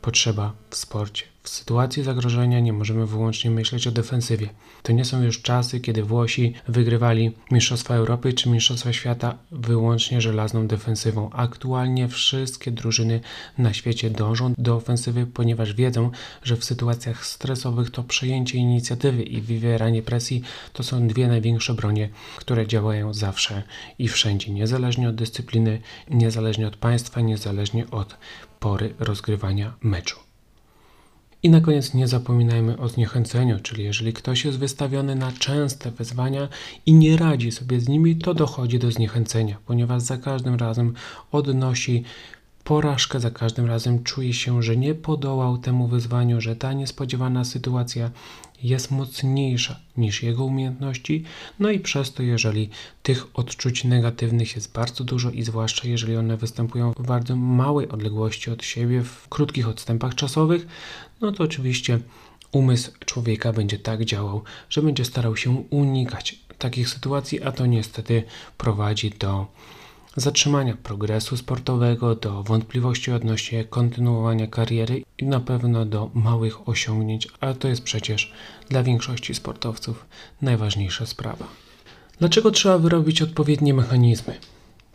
potrzeba 0.01 0.53
w 0.69 0.75
sporcie. 0.75 1.23
W 1.49 1.51
sytuacji 1.51 2.03
zagrożenia 2.03 2.59
nie 2.59 2.73
możemy 2.73 3.05
wyłącznie 3.05 3.51
myśleć 3.51 3.87
o 3.87 3.91
defensywie. 3.91 4.49
To 4.83 4.91
nie 4.91 5.05
są 5.05 5.21
już 5.21 5.41
czasy, 5.41 5.79
kiedy 5.79 6.03
Włosi 6.03 6.53
wygrywali 6.67 7.31
Mistrzostwa 7.51 7.95
Europy 7.95 8.33
czy 8.33 8.49
Mistrzostwa 8.49 8.93
Świata 8.93 9.37
wyłącznie 9.51 10.21
żelazną 10.21 10.67
defensywą. 10.67 11.29
Aktualnie 11.33 12.07
wszystkie 12.07 12.71
drużyny 12.71 13.19
na 13.57 13.73
świecie 13.73 14.09
dążą 14.09 14.53
do 14.57 14.75
ofensywy, 14.75 15.25
ponieważ 15.25 15.73
wiedzą, 15.73 16.11
że 16.43 16.55
w 16.55 16.65
sytuacjach 16.65 17.25
stresowych 17.25 17.91
to 17.91 18.03
przejęcie 18.03 18.57
inicjatywy 18.57 19.23
i 19.23 19.41
wywieranie 19.41 20.01
presji 20.01 20.41
to 20.73 20.83
są 20.83 21.07
dwie 21.07 21.27
największe 21.27 21.73
bronie, 21.73 22.09
które 22.37 22.67
działają 22.67 23.13
zawsze 23.13 23.63
i 23.99 24.07
wszędzie, 24.07 24.51
niezależnie 24.51 25.09
od 25.09 25.15
dyscypliny, 25.15 25.81
niezależnie 26.09 26.67
od 26.67 26.77
państwa, 26.77 27.21
niezależnie 27.21 27.91
od 27.91 28.17
pory 28.59 28.93
rozgrywania 28.99 29.73
meczu. 29.81 30.28
I 31.43 31.49
na 31.49 31.61
koniec 31.61 31.93
nie 31.93 32.07
zapominajmy 32.07 32.77
o 32.77 32.89
zniechęceniu, 32.89 33.59
czyli 33.59 33.83
jeżeli 33.83 34.13
ktoś 34.13 34.45
jest 34.45 34.59
wystawiony 34.59 35.15
na 35.15 35.31
częste 35.31 35.91
wyzwania 35.91 36.47
i 36.85 36.93
nie 36.93 37.17
radzi 37.17 37.51
sobie 37.51 37.79
z 37.79 37.87
nimi, 37.87 38.15
to 38.15 38.33
dochodzi 38.33 38.79
do 38.79 38.91
zniechęcenia, 38.91 39.57
ponieważ 39.65 40.01
za 40.01 40.17
każdym 40.17 40.55
razem 40.55 40.93
odnosi 41.31 42.03
porażkę, 42.63 43.19
za 43.19 43.31
każdym 43.31 43.65
razem 43.65 44.03
czuje 44.03 44.33
się, 44.33 44.63
że 44.63 44.77
nie 44.77 44.95
podołał 44.95 45.57
temu 45.57 45.87
wyzwaniu, 45.87 46.41
że 46.41 46.55
ta 46.55 46.73
niespodziewana 46.73 47.45
sytuacja 47.45 48.11
jest 48.63 48.91
mocniejsza 48.91 49.79
niż 49.97 50.23
jego 50.23 50.45
umiejętności, 50.45 51.23
no 51.59 51.69
i 51.69 51.79
przez 51.79 52.13
to, 52.13 52.23
jeżeli 52.23 52.69
tych 53.03 53.27
odczuć 53.33 53.83
negatywnych 53.83 54.55
jest 54.55 54.73
bardzo 54.73 55.03
dużo 55.03 55.29
i 55.29 55.43
zwłaszcza 55.43 55.87
jeżeli 55.87 56.15
one 56.15 56.37
występują 56.37 56.93
w 56.93 57.07
bardzo 57.07 57.35
małej 57.35 57.89
odległości 57.89 58.51
od 58.51 58.63
siebie, 58.63 59.03
w 59.03 59.29
krótkich 59.29 59.67
odstępach 59.67 60.15
czasowych, 60.15 60.67
no 61.21 61.31
to 61.31 61.43
oczywiście 61.43 61.99
umysł 62.51 62.91
człowieka 63.05 63.53
będzie 63.53 63.79
tak 63.79 64.05
działał, 64.05 64.43
że 64.69 64.81
będzie 64.81 65.05
starał 65.05 65.37
się 65.37 65.63
unikać 65.69 66.39
takich 66.57 66.89
sytuacji, 66.89 67.43
a 67.43 67.51
to 67.51 67.65
niestety 67.65 68.23
prowadzi 68.57 69.09
do 69.09 69.47
zatrzymania 70.15 70.77
progresu 70.83 71.37
sportowego, 71.37 72.15
do 72.15 72.43
wątpliwości 72.43 73.11
odnośnie 73.11 73.63
kontynuowania 73.63 74.47
kariery 74.47 75.03
i 75.17 75.25
na 75.25 75.39
pewno 75.39 75.85
do 75.85 76.09
małych 76.13 76.69
osiągnięć, 76.69 77.27
a 77.39 77.53
to 77.53 77.67
jest 77.67 77.83
przecież 77.83 78.33
dla 78.69 78.83
większości 78.83 79.35
sportowców 79.35 80.05
najważniejsza 80.41 81.05
sprawa. 81.05 81.47
Dlaczego 82.19 82.51
trzeba 82.51 82.77
wyrobić 82.77 83.21
odpowiednie 83.21 83.73
mechanizmy? 83.73 84.39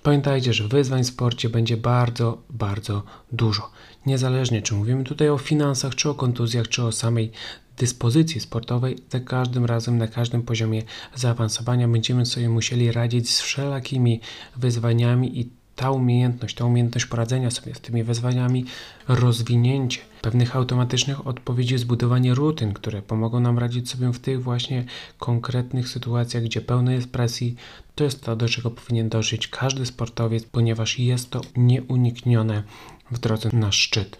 Pamiętajcie, 0.04 0.52
że 0.52 0.68
wyzwań 0.68 1.04
w 1.04 1.06
sporcie 1.06 1.48
będzie 1.48 1.76
bardzo, 1.76 2.42
bardzo 2.50 3.02
dużo. 3.32 3.70
Niezależnie 4.06 4.62
czy 4.62 4.74
mówimy 4.74 5.04
tutaj 5.04 5.28
o 5.28 5.38
finansach, 5.38 5.94
czy 5.94 6.10
o 6.10 6.14
kontuzjach, 6.14 6.68
czy 6.68 6.82
o 6.84 6.92
samej 6.92 7.30
dyspozycji 7.78 8.40
sportowej, 8.40 8.98
za 9.10 9.20
każdym 9.20 9.64
razem, 9.64 9.98
na 9.98 10.08
każdym 10.08 10.42
poziomie 10.42 10.82
zaawansowania 11.14 11.88
będziemy 11.88 12.26
sobie 12.26 12.48
musieli 12.48 12.92
radzić 12.92 13.30
z 13.30 13.40
wszelakimi 13.40 14.20
wyzwaniami 14.56 15.40
i 15.40 15.50
ta 15.76 15.90
umiejętność, 15.90 16.54
ta 16.54 16.64
umiejętność 16.64 17.06
poradzenia 17.06 17.50
sobie 17.50 17.74
z 17.74 17.80
tymi 17.80 18.02
wyzwaniami, 18.02 18.64
rozwinięcie 19.08 20.00
pewnych 20.22 20.56
automatycznych 20.56 21.26
odpowiedzi, 21.26 21.78
zbudowanie 21.78 22.34
rutyn, 22.34 22.72
które 22.72 23.02
pomogą 23.02 23.40
nam 23.40 23.58
radzić 23.58 23.90
sobie 23.90 24.12
w 24.12 24.18
tych 24.18 24.42
właśnie 24.42 24.84
konkretnych 25.18 25.88
sytuacjach, 25.88 26.42
gdzie 26.42 26.60
pełno 26.60 26.90
jest 26.90 27.12
presji, 27.12 27.56
to 27.94 28.04
jest 28.04 28.22
to, 28.22 28.36
do 28.36 28.48
czego 28.48 28.70
powinien 28.70 29.08
dążyć 29.08 29.48
każdy 29.48 29.86
sportowiec, 29.86 30.44
ponieważ 30.44 30.98
jest 30.98 31.30
to 31.30 31.40
nieuniknione 31.56 32.62
w 33.10 33.18
drodze 33.18 33.50
na 33.52 33.72
szczyt. 33.72 34.18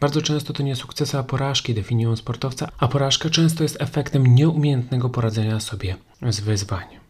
Bardzo 0.00 0.22
często 0.22 0.52
to 0.52 0.62
nie 0.62 0.76
sukcesy, 0.76 1.18
a 1.18 1.22
porażki 1.22 1.74
definiują 1.74 2.16
sportowca, 2.16 2.68
a 2.78 2.88
porażka 2.88 3.30
często 3.30 3.62
jest 3.62 3.76
efektem 3.80 4.34
nieumiejętnego 4.34 5.08
poradzenia 5.10 5.60
sobie 5.60 5.96
z 6.30 6.40
wyzwaniem. 6.40 7.01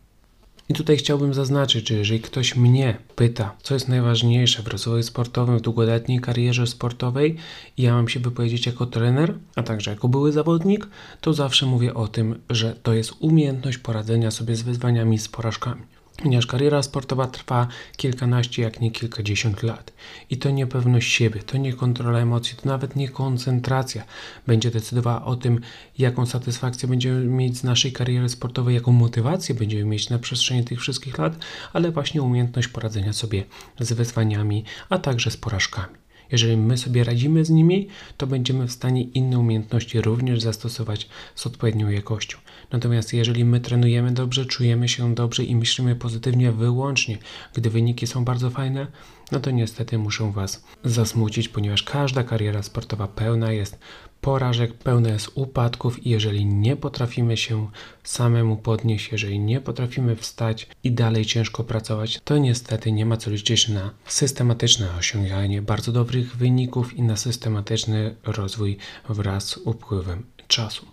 I 0.73 0.75
tutaj 0.75 0.97
chciałbym 0.97 1.35
zaznaczyć, 1.35 1.89
że 1.89 1.95
jeżeli 1.95 2.21
ktoś 2.21 2.57
mnie 2.57 2.99
pyta, 3.17 3.57
co 3.63 3.75
jest 3.75 3.89
najważniejsze 3.89 4.63
w 4.63 4.69
rozwoju 4.69 5.03
sportowym, 5.03 5.59
w 5.59 5.61
długoletniej 5.61 6.21
karierze 6.21 6.67
sportowej, 6.67 7.37
i 7.77 7.83
ja 7.83 7.95
mam 7.95 8.09
się 8.09 8.21
wypowiedzieć 8.21 8.67
jako 8.67 8.87
trener, 8.87 9.35
a 9.57 9.63
także 9.63 9.91
jako 9.91 10.09
były 10.09 10.33
zawodnik, 10.33 10.89
to 11.21 11.33
zawsze 11.33 11.67
mówię 11.67 11.95
o 11.95 12.09
tym, 12.09 12.41
że 12.51 12.77
to 12.83 12.95
jest 12.95 13.13
umiejętność 13.21 13.79
poradzenia 13.79 14.31
sobie 14.31 14.57
z 14.57 14.63
wyzwaniami, 14.63 15.19
z 15.19 15.29
porażkami 15.29 15.83
ponieważ 16.17 16.47
kariera 16.47 16.83
sportowa 16.83 17.27
trwa 17.27 17.67
kilkanaście, 17.97 18.63
jak 18.63 18.81
nie 18.81 18.91
kilkadziesiąt 18.91 19.63
lat. 19.63 19.93
I 20.31 20.37
to 20.37 20.51
niepewność 20.51 21.13
siebie, 21.13 21.43
to 21.43 21.57
nie 21.59 21.73
kontrola 21.73 22.19
emocji, 22.19 22.57
to 22.57 22.69
nawet 22.69 22.97
nie 22.97 23.09
koncentracja 23.09 24.05
będzie 24.47 24.71
decydowała 24.71 25.25
o 25.25 25.37
tym, 25.37 25.61
jaką 25.99 26.27
satysfakcję 26.27 26.89
będziemy 26.89 27.25
mieć 27.25 27.59
z 27.59 27.65
naszej 27.65 27.93
kariery 27.93 28.29
sportowej, 28.29 28.75
jaką 28.75 28.93
motywację 28.93 29.55
będziemy 29.55 29.85
mieć 29.85 30.11
na 30.11 30.19
przestrzeni 30.19 30.65
tych 30.65 30.81
wszystkich 30.81 31.19
lat, 31.19 31.45
ale 31.73 31.91
właśnie 31.91 32.23
umiejętność 32.23 32.69
poradzenia 32.69 33.13
sobie 33.13 33.45
z 33.81 33.93
wyzwaniami, 33.93 34.65
a 34.89 34.99
także 34.99 35.31
z 35.31 35.37
porażkami. 35.37 36.03
Jeżeli 36.33 36.57
my 36.57 36.79
sobie 36.79 37.05
radzimy 37.05 37.45
z 37.45 37.51
nimi, 37.51 37.89
to 38.17 38.27
będziemy 38.27 38.67
w 38.69 38.73
stanie 38.73 39.03
inne 39.03 39.39
umiejętności 39.39 40.01
również 40.01 40.41
zastosować 40.41 41.09
z 41.35 41.47
odpowiednią 41.47 41.89
jakością. 41.89 42.39
Natomiast 42.71 43.13
jeżeli 43.13 43.45
my 43.45 43.61
trenujemy 43.61 44.13
dobrze, 44.13 44.47
czujemy 44.47 44.89
się 44.89 45.15
dobrze 45.15 45.45
i 45.45 45.57
myślimy 45.57 45.97
pozytywnie 45.97 46.53
wyłącznie, 46.53 47.19
gdy 47.55 47.71
wyniki 47.71 48.07
są 48.07 48.25
bardzo 48.25 48.51
fajne, 48.51 48.87
no 49.33 49.41
to 49.41 49.51
niestety 49.51 49.99
muszę 49.99 50.33
Was 50.33 50.65
zasmucić, 50.85 51.49
ponieważ 51.49 51.83
każda 51.83 52.25
kariera 52.25 52.63
sportowa 52.63 53.09
pełna 53.09 53.53
jest 53.53 53.79
porażek, 54.23 54.75
pełna 54.75 55.09
jest 55.09 55.31
upadków 55.35 56.07
i 56.07 56.11
jeżeli 56.11 56.47
nie 56.47 56.77
potrafimy 56.77 57.37
się 57.37 57.69
samemu 58.05 58.57
podnieść, 58.57 59.13
jeżeli 59.13 59.39
nie 59.39 59.61
potrafimy 59.61 60.17
wstać 60.17 60.69
i 60.85 60.93
dalej 60.93 61.25
ciężko 61.25 61.65
pracować, 61.65 62.21
to 62.25 62.39
niestety 62.39 62.93
nie 62.93 63.07
ma 63.07 63.17
co 63.17 63.31
liczyć 63.31 63.69
na 63.69 63.91
systematyczne 64.07 64.89
osiąganie 64.99 65.63
bardzo 65.63 65.93
dobrych 65.93 66.37
wyników 66.37 66.95
i 66.95 67.03
na 67.03 67.17
systematyczny 67.17 68.15
rozwój 68.25 68.77
wraz 69.09 69.49
z 69.49 69.57
upływem 69.57 70.23
czasu. 70.49 70.87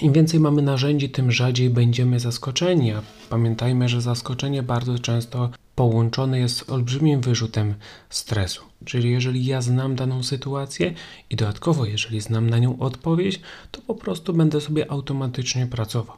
Im 0.00 0.12
więcej 0.12 0.40
mamy 0.40 0.62
narzędzi, 0.62 1.10
tym 1.10 1.32
rzadziej 1.32 1.70
będziemy 1.70 2.20
zaskoczeni, 2.20 2.92
a 2.92 3.02
pamiętajmy, 3.30 3.88
że 3.88 4.00
zaskoczenie 4.00 4.62
bardzo 4.62 4.98
często 4.98 5.50
połączone 5.74 6.38
jest 6.38 6.56
z 6.56 6.70
olbrzymim 6.70 7.20
wyrzutem 7.20 7.74
stresu. 8.10 8.62
Czyli 8.84 9.10
jeżeli 9.10 9.46
ja 9.46 9.62
znam 9.62 9.96
daną 9.96 10.22
sytuację 10.22 10.94
i 11.30 11.36
dodatkowo, 11.36 11.86
jeżeli 11.86 12.20
znam 12.20 12.50
na 12.50 12.58
nią 12.58 12.78
odpowiedź, 12.78 13.40
to 13.70 13.80
po 13.80 13.94
prostu 13.94 14.32
będę 14.32 14.60
sobie 14.60 14.90
automatycznie 14.90 15.66
pracował. 15.66 16.16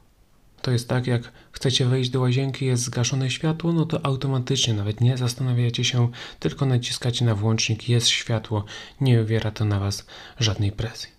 To 0.63 0.71
jest 0.71 0.89
tak, 0.89 1.07
jak 1.07 1.33
chcecie 1.53 1.87
wejść 1.87 2.11
do 2.11 2.21
łazienki, 2.21 2.67
jest 2.67 2.83
zgaszone 2.83 3.31
światło, 3.31 3.73
no 3.73 3.87
to 3.87 4.07
automatycznie, 4.07 4.75
nawet 4.75 5.01
nie 5.01 5.17
zastanawiacie 5.17 5.85
się, 5.85 6.09
tylko 6.39 6.67
naciskacie 6.67 7.25
na 7.25 7.35
włącznik, 7.35 7.89
jest 7.89 8.09
światło, 8.09 8.65
nie 9.01 9.19
wywiera 9.19 9.51
to 9.51 9.65
na 9.65 9.81
Was 9.81 10.07
żadnej 10.41 10.73
presji. 10.73 11.11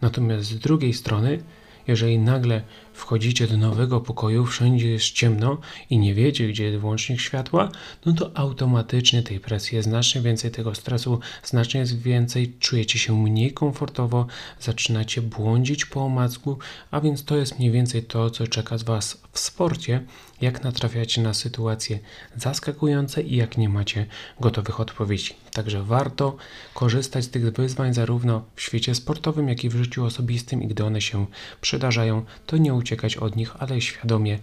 Natomiast 0.00 0.48
z 0.48 0.58
drugiej 0.58 0.94
strony, 0.94 1.42
jeżeli 1.88 2.18
nagle 2.18 2.62
wchodzicie 2.92 3.46
do 3.46 3.56
nowego 3.56 4.00
pokoju, 4.00 4.46
wszędzie 4.46 4.88
jest 4.90 5.10
ciemno 5.10 5.58
i 5.90 5.98
nie 5.98 6.14
wiecie, 6.14 6.48
gdzie 6.48 6.64
jest 6.64 6.78
włącznik 6.78 7.20
światła, 7.20 7.68
no 8.06 8.12
to 8.12 8.30
automatycznie 8.34 9.22
tej 9.22 9.40
presji 9.40 9.76
jest 9.76 9.88
znacznie 9.88 10.20
więcej, 10.20 10.50
tego 10.50 10.74
stresu 10.74 11.20
znacznie 11.42 11.80
jest 11.80 12.02
więcej, 12.02 12.54
czujecie 12.60 12.98
się 12.98 13.22
mniej 13.22 13.52
komfortowo, 13.52 14.26
zaczynacie 14.60 15.22
błądzić 15.22 15.84
po 15.84 16.04
omacku, 16.04 16.58
a 16.90 17.00
więc 17.00 17.24
to 17.24 17.36
jest 17.36 17.58
mniej 17.58 17.70
więcej 17.70 18.02
to, 18.02 18.30
co 18.30 18.46
czeka 18.46 18.78
z 18.78 18.82
Was 18.82 19.22
w 19.32 19.38
sporcie, 19.38 20.04
jak 20.40 20.64
natrafiacie 20.64 21.22
na 21.22 21.34
sytuacje 21.34 21.98
zaskakujące 22.36 23.22
i 23.22 23.36
jak 23.36 23.58
nie 23.58 23.68
macie 23.68 24.06
gotowych 24.40 24.80
odpowiedzi. 24.80 25.34
Także 25.52 25.82
warto 25.82 26.36
korzystać 26.74 27.24
z 27.24 27.30
tych 27.30 27.52
wyzwań 27.52 27.94
zarówno 27.94 28.44
w 28.54 28.62
świecie 28.62 28.94
sportowym, 28.94 29.48
jak 29.48 29.64
i 29.64 29.68
w 29.68 29.76
życiu 29.76 30.04
osobistym 30.04 30.62
i 30.62 30.68
gdy 30.68 30.84
one 30.84 31.00
się 31.00 31.26
przydarzają, 31.60 32.24
to 32.46 32.56
nie 32.56 32.74
uciekać 32.74 33.16
od 33.16 33.36
nich, 33.36 33.56
ale 33.58 33.80
świadomie 33.80 34.38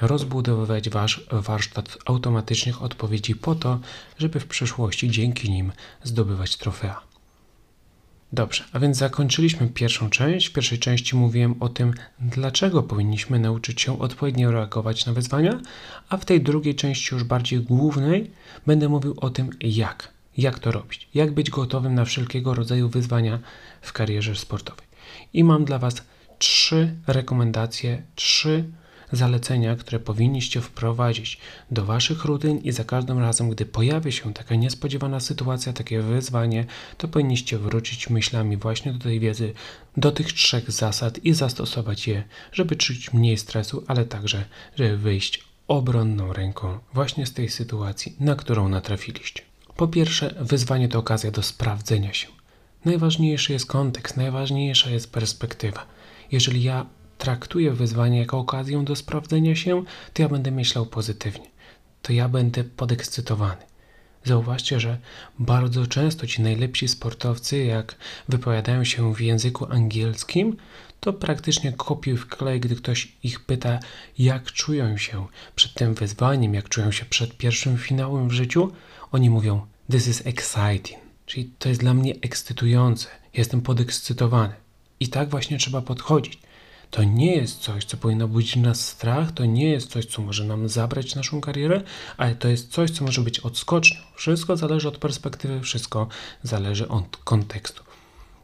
rozbudowywać 0.00 0.90
wasz 0.90 1.26
warsztat 1.30 1.98
automatycznych 2.04 2.82
odpowiedzi 2.82 3.34
po 3.34 3.54
to, 3.54 3.80
żeby 4.18 4.40
w 4.40 4.46
przyszłości 4.46 5.10
dzięki 5.10 5.50
nim 5.50 5.72
zdobywać 6.02 6.56
trofea. 6.56 7.09
Dobrze, 8.32 8.64
a 8.72 8.78
więc 8.78 8.96
zakończyliśmy 8.96 9.68
pierwszą 9.68 10.10
część. 10.10 10.48
W 10.48 10.52
pierwszej 10.52 10.78
części 10.78 11.16
mówiłem 11.16 11.54
o 11.60 11.68
tym, 11.68 11.94
dlaczego 12.20 12.82
powinniśmy 12.82 13.38
nauczyć 13.38 13.80
się 13.80 13.98
odpowiednio 13.98 14.50
reagować 14.50 15.06
na 15.06 15.12
wyzwania, 15.12 15.60
a 16.08 16.16
w 16.16 16.24
tej 16.24 16.40
drugiej 16.40 16.74
części, 16.74 17.14
już 17.14 17.24
bardziej 17.24 17.60
głównej, 17.60 18.30
będę 18.66 18.88
mówił 18.88 19.14
o 19.20 19.30
tym, 19.30 19.50
jak. 19.60 20.08
Jak 20.36 20.58
to 20.58 20.72
robić? 20.72 21.08
Jak 21.14 21.34
być 21.34 21.50
gotowym 21.50 21.94
na 21.94 22.04
wszelkiego 22.04 22.54
rodzaju 22.54 22.88
wyzwania 22.88 23.38
w 23.80 23.92
karierze 23.92 24.36
sportowej. 24.36 24.86
I 25.32 25.44
mam 25.44 25.64
dla 25.64 25.78
Was 25.78 26.02
trzy 26.38 26.94
rekomendacje, 27.06 28.02
trzy 28.14 28.64
zalecenia, 29.12 29.76
które 29.76 30.00
powinniście 30.00 30.60
wprowadzić 30.60 31.38
do 31.70 31.84
Waszych 31.84 32.24
rutyn 32.24 32.58
i 32.58 32.72
za 32.72 32.84
każdym 32.84 33.18
razem, 33.18 33.50
gdy 33.50 33.66
pojawi 33.66 34.12
się 34.12 34.34
taka 34.34 34.54
niespodziewana 34.54 35.20
sytuacja, 35.20 35.72
takie 35.72 36.02
wyzwanie, 36.02 36.64
to 36.98 37.08
powinniście 37.08 37.58
wrócić 37.58 38.10
myślami 38.10 38.56
właśnie 38.56 38.92
do 38.92 38.98
tej 38.98 39.20
wiedzy, 39.20 39.52
do 39.96 40.12
tych 40.12 40.32
trzech 40.32 40.70
zasad 40.70 41.24
i 41.24 41.32
zastosować 41.32 42.08
je, 42.08 42.24
żeby 42.52 42.76
czuć 42.76 43.12
mniej 43.12 43.38
stresu, 43.38 43.84
ale 43.86 44.04
także, 44.04 44.44
żeby 44.76 44.96
wyjść 44.96 45.44
obronną 45.68 46.32
ręką 46.32 46.78
właśnie 46.94 47.26
z 47.26 47.32
tej 47.32 47.48
sytuacji, 47.48 48.16
na 48.20 48.34
którą 48.34 48.68
natrafiliście. 48.68 49.42
Po 49.76 49.88
pierwsze, 49.88 50.34
wyzwanie 50.40 50.88
to 50.88 50.98
okazja 50.98 51.30
do 51.30 51.42
sprawdzenia 51.42 52.12
się. 52.12 52.28
Najważniejszy 52.84 53.52
jest 53.52 53.66
kontekst, 53.66 54.16
najważniejsza 54.16 54.90
jest 54.90 55.12
perspektywa. 55.12 55.86
Jeżeli 56.32 56.62
ja 56.62 56.86
traktuję 57.20 57.72
wyzwanie 57.72 58.18
jako 58.18 58.38
okazję 58.38 58.84
do 58.84 58.96
sprawdzenia 58.96 59.56
się, 59.56 59.84
to 60.12 60.22
ja 60.22 60.28
będę 60.28 60.50
myślał 60.50 60.86
pozytywnie. 60.86 61.46
To 62.02 62.12
ja 62.12 62.28
będę 62.28 62.64
podekscytowany. 62.64 63.62
Zauważcie, 64.24 64.80
że 64.80 64.98
bardzo 65.38 65.86
często 65.86 66.26
ci 66.26 66.42
najlepsi 66.42 66.88
sportowcy, 66.88 67.64
jak 67.64 67.94
wypowiadają 68.28 68.84
się 68.84 69.14
w 69.14 69.20
języku 69.20 69.72
angielskim, 69.72 70.56
to 71.00 71.12
praktycznie 71.12 71.72
kopiuj 71.72 72.16
w 72.16 72.26
klej, 72.26 72.60
gdy 72.60 72.76
ktoś 72.76 73.12
ich 73.22 73.40
pyta, 73.40 73.78
jak 74.18 74.52
czują 74.52 74.96
się 74.96 75.26
przed 75.54 75.74
tym 75.74 75.94
wyzwaniem, 75.94 76.54
jak 76.54 76.68
czują 76.68 76.92
się 76.92 77.04
przed 77.04 77.36
pierwszym 77.36 77.78
finałem 77.78 78.28
w 78.28 78.32
życiu, 78.32 78.72
oni 79.12 79.30
mówią: 79.30 79.66
This 79.90 80.08
is 80.08 80.26
exciting, 80.26 81.00
czyli 81.26 81.50
to 81.58 81.68
jest 81.68 81.80
dla 81.80 81.94
mnie 81.94 82.14
ekscytujące, 82.22 83.08
jestem 83.34 83.60
podekscytowany. 83.60 84.54
I 85.00 85.08
tak 85.08 85.30
właśnie 85.30 85.58
trzeba 85.58 85.82
podchodzić. 85.82 86.39
To 86.90 87.04
nie 87.04 87.36
jest 87.36 87.58
coś, 87.58 87.84
co 87.84 87.96
powinno 87.96 88.28
budzić 88.28 88.56
nas 88.56 88.88
strach, 88.88 89.32
to 89.32 89.44
nie 89.44 89.70
jest 89.70 89.90
coś, 89.90 90.06
co 90.06 90.22
może 90.22 90.44
nam 90.44 90.68
zabrać 90.68 91.14
naszą 91.14 91.40
karierę, 91.40 91.82
ale 92.16 92.34
to 92.34 92.48
jest 92.48 92.72
coś, 92.72 92.90
co 92.90 93.04
może 93.04 93.20
być 93.20 93.40
odskocznią. 93.40 94.00
Wszystko 94.14 94.56
zależy 94.56 94.88
od 94.88 94.98
perspektywy, 94.98 95.60
wszystko 95.60 96.08
zależy 96.42 96.88
od 96.88 97.16
kontekstu. 97.16 97.89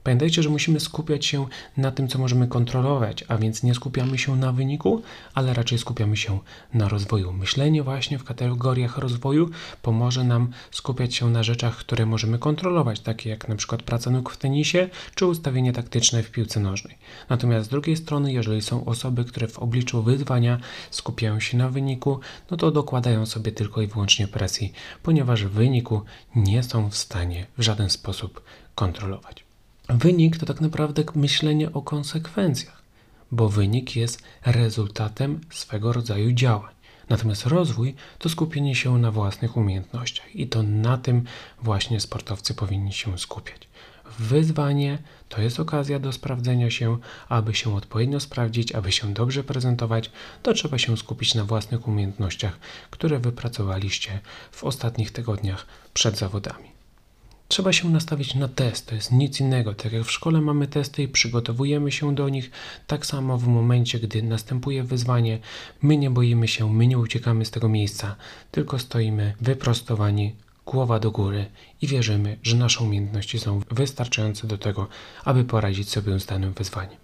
Pamiętajcie, 0.07 0.43
że 0.43 0.49
musimy 0.49 0.81
skupiać 0.81 1.27
się 1.27 1.47
na 1.77 1.91
tym, 1.91 2.09
co 2.09 2.19
możemy 2.19 2.49
kontrolować, 2.49 3.25
a 3.29 3.37
więc 3.37 3.63
nie 3.63 3.75
skupiamy 3.75 4.19
się 4.19 4.37
na 4.37 4.53
wyniku, 4.53 5.03
ale 5.35 5.55
raczej 5.55 5.79
skupiamy 5.79 6.17
się 6.17 6.39
na 6.75 6.89
rozwoju. 6.89 7.33
Myślenie 7.33 7.83
właśnie 7.83 8.19
w 8.19 8.25
kategoriach 8.25 8.99
rozwoju 8.99 9.51
pomoże 9.83 10.25
nam 10.25 10.51
skupiać 10.71 11.15
się 11.15 11.31
na 11.31 11.43
rzeczach, 11.43 11.77
które 11.77 12.07
możemy 12.07 12.39
kontrolować, 12.39 13.01
takie 13.01 13.31
jak 13.31 13.49
na 13.49 13.57
przykład 13.57 13.83
praca 13.83 14.11
nóg 14.11 14.31
w 14.31 14.37
tenisie 14.37 14.89
czy 15.15 15.27
ustawienie 15.27 15.73
taktyczne 15.73 16.23
w 16.23 16.31
piłce 16.31 16.61
nożnej. 16.61 16.99
Natomiast 17.29 17.67
z 17.67 17.71
drugiej 17.71 17.97
strony, 17.97 18.33
jeżeli 18.33 18.63
są 18.63 18.85
osoby, 18.85 19.25
które 19.25 19.49
w 19.49 19.59
obliczu 19.59 20.03
wyzwania 20.03 20.61
skupiają 20.91 21.41
się 21.41 21.57
na 21.57 21.69
wyniku, 21.69 22.21
no 22.51 22.57
to 22.57 22.71
dokładają 22.71 23.27
sobie 23.27 23.53
tylko 23.53 23.83
i 23.83 23.87
wyłącznie 23.87 24.29
presji, 24.29 24.73
ponieważ 25.03 25.45
wyniku 25.45 26.03
nie 26.37 26.63
są 26.63 26.91
w 26.91 26.97
stanie 26.97 27.47
w 27.59 27.63
żaden 27.63 27.91
sposób 27.91 28.43
kontrolować. 28.75 29.46
Wynik 29.89 30.37
to 30.37 30.47
tak 30.47 30.61
naprawdę 30.61 31.05
myślenie 31.15 31.73
o 31.73 31.83
konsekwencjach, 31.83 32.83
bo 33.33 33.49
wynik 33.49 33.97
jest 33.97 34.23
rezultatem 34.45 35.41
swego 35.51 35.93
rodzaju 35.93 36.33
działań. 36.33 36.75
Natomiast 37.09 37.47
rozwój 37.47 37.95
to 38.19 38.29
skupienie 38.29 38.75
się 38.75 38.99
na 38.99 39.11
własnych 39.11 39.57
umiejętnościach 39.57 40.37
i 40.37 40.49
to 40.49 40.63
na 40.63 40.99
tym 40.99 41.25
właśnie 41.63 42.01
sportowcy 42.01 42.55
powinni 42.55 42.93
się 42.93 43.19
skupiać. 43.19 43.69
Wyzwanie 44.19 44.99
to 45.29 45.41
jest 45.41 45.61
okazja 45.61 45.99
do 45.99 46.13
sprawdzenia 46.13 46.71
się, 46.71 46.99
aby 47.29 47.55
się 47.55 47.75
odpowiednio 47.75 48.21
sprawdzić, 48.21 48.73
aby 48.73 48.93
się 48.93 49.15
dobrze 49.15 49.45
prezentować, 49.45 50.11
to 50.43 50.53
trzeba 50.53 50.79
się 50.79 50.97
skupić 50.97 51.35
na 51.35 51.45
własnych 51.45 51.89
umiejętnościach, 51.89 52.59
które 52.91 53.19
wypracowaliście 53.19 54.21
w 54.51 54.65
ostatnich 54.65 55.11
tygodniach 55.11 55.67
przed 55.95 56.19
zawodami. 56.19 56.76
Trzeba 57.49 57.73
się 57.73 57.91
nastawić 57.91 58.35
na 58.35 58.49
test, 58.49 58.87
to 58.87 58.95
jest 58.95 59.13
nic 59.13 59.41
innego. 59.41 59.75
Tak 59.75 59.93
jak 59.93 60.05
w 60.05 60.11
szkole 60.11 60.41
mamy 60.41 60.67
testy 60.67 61.03
i 61.03 61.09
przygotowujemy 61.09 61.93
się 61.93 62.15
do 62.15 62.29
nich, 62.29 62.51
tak 62.87 63.07
samo 63.07 63.39
w 63.39 63.47
momencie, 63.47 63.99
gdy 63.99 64.23
następuje 64.23 64.83
wyzwanie, 64.83 65.39
my 65.83 65.97
nie 65.97 66.11
boimy 66.11 66.49
się, 66.49 66.73
my 66.73 66.87
nie 66.87 66.99
uciekamy 66.99 67.45
z 67.45 67.51
tego 67.51 67.69
miejsca, 67.69 68.17
tylko 68.51 68.79
stoimy 68.79 69.35
wyprostowani, 69.41 70.35
głowa 70.67 70.99
do 70.99 71.11
góry 71.11 71.47
i 71.83 71.87
wierzymy, 71.87 72.39
że 72.43 72.57
nasze 72.57 72.85
umiejętności 72.85 73.39
są 73.39 73.61
wystarczające 73.71 74.47
do 74.47 74.59
tego, 74.59 74.89
aby 75.25 75.45
poradzić 75.45 75.91
sobie 75.91 76.21
z 76.21 76.27
danym 76.27 76.53
wyzwaniem. 76.53 76.99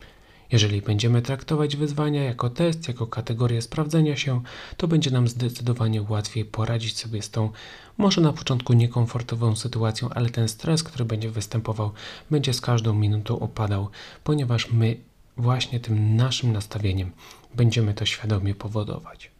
Jeżeli 0.53 0.83
będziemy 0.83 1.23
traktować 1.23 1.77
wyzwania 1.77 2.25
jako 2.25 2.51
test, 2.51 2.88
jako 2.88 3.07
kategorię 3.07 3.62
sprawdzenia 3.62 4.17
się, 4.17 4.43
to 4.77 4.88
będzie 4.88 5.11
nam 5.11 5.29
zdecydowanie 5.29 6.03
łatwiej 6.03 6.45
poradzić 6.45 6.99
sobie 6.99 7.23
z 7.23 7.31
tą, 7.31 7.51
może 7.99 8.21
na 8.21 8.33
początku 8.33 8.73
niekomfortową 8.73 9.57
sytuacją, 9.57 10.09
ale 10.09 10.31
ten 10.31 10.49
stres, 10.49 10.83
który 10.83 11.05
będzie 11.05 11.31
występował, 11.31 11.93
będzie 12.31 12.55
z 12.55 12.61
każdą 12.61 12.95
minutą 12.95 13.38
opadał, 13.38 13.88
ponieważ 14.25 14.71
my 14.73 14.97
właśnie 15.37 15.81
tym 15.81 16.17
naszym 16.17 16.53
nastawieniem 16.53 17.12
będziemy 17.55 17.95
to 17.95 18.07
świadomie 18.07 18.55
powodować. 18.55 19.31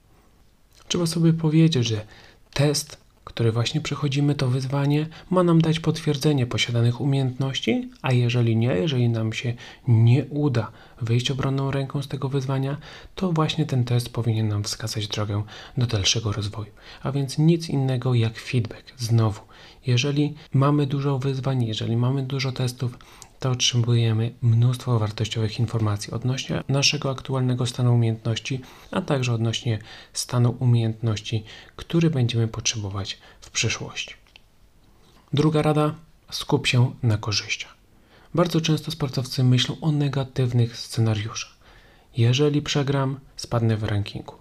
Trzeba 0.89 1.07
sobie 1.07 1.33
powiedzieć, 1.33 1.89
że 1.89 2.07
test 2.55 3.02
który 3.25 3.53
właśnie 3.53 3.81
przechodzimy, 3.81 4.35
to 4.35 4.49
wyzwanie 4.49 5.07
ma 5.31 5.43
nam 5.43 5.61
dać 5.61 5.81
potwierdzenie 5.81 6.47
posiadanych 6.47 7.01
umiejętności, 7.01 7.91
a 8.03 8.13
jeżeli 8.13 8.57
nie, 8.57 8.69
jeżeli 8.69 9.09
nam 9.09 9.33
się 9.33 9.55
nie 9.89 10.25
uda 10.25 10.71
wyjść 11.01 11.31
obronną 11.31 11.71
ręką 11.71 12.03
z 12.03 12.09
tego 12.09 12.29
wyzwania, 12.29 12.77
to 13.15 13.33
właśnie 13.33 13.67
ten 13.67 13.85
test 13.85 14.09
powinien 14.09 14.49
nam 14.49 14.65
wskazać 14.65 15.09
drogę 15.09 15.43
do 15.77 15.87
dalszego 15.87 16.33
rozwoju. 16.33 16.71
A 17.03 17.13
więc 17.13 17.39
nic 17.39 17.69
innego 17.69 18.15
jak 18.15 18.39
feedback. 18.39 18.93
Znowu, 18.99 19.41
jeżeli 19.87 20.35
mamy 20.53 20.87
dużo 20.87 21.19
wyzwań, 21.19 21.65
jeżeli 21.65 21.97
mamy 21.97 22.23
dużo 22.23 22.53
testów, 22.53 22.99
to 23.43 23.51
otrzymujemy 23.51 24.35
mnóstwo 24.43 24.99
wartościowych 24.99 25.59
informacji 25.59 26.13
odnośnie 26.13 26.63
naszego 26.69 27.11
aktualnego 27.11 27.67
stanu 27.67 27.95
umiejętności, 27.95 28.61
a 28.91 29.01
także 29.01 29.33
odnośnie 29.33 29.79
stanu 30.13 30.57
umiejętności, 30.59 31.45
który 31.77 32.11
będziemy 32.11 32.49
potrzebować 32.49 33.19
w 33.41 33.51
przyszłości. 33.51 34.15
Druga 35.33 35.63
rada: 35.63 35.95
skup 36.31 36.67
się 36.67 36.95
na 37.03 37.19
korzyściach. 37.19 37.75
Bardzo 38.35 38.61
często 38.61 38.91
sportowcy 38.91 39.45
myślą 39.45 39.77
o 39.81 39.93
negatywnych 39.93 40.77
scenariuszach. 40.77 41.53
Jeżeli 42.17 42.63
przegram, 42.63 43.21
spadnę 43.37 43.77
w 43.77 43.85
rankingu. 43.85 44.35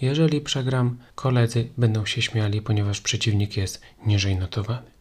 Jeżeli 0.00 0.40
przegram, 0.40 0.98
koledzy 1.14 1.68
będą 1.78 2.06
się 2.06 2.22
śmiali, 2.22 2.62
ponieważ 2.62 3.00
przeciwnik 3.00 3.56
jest 3.56 3.82
niżej 4.06 4.36
notowany. 4.36 4.95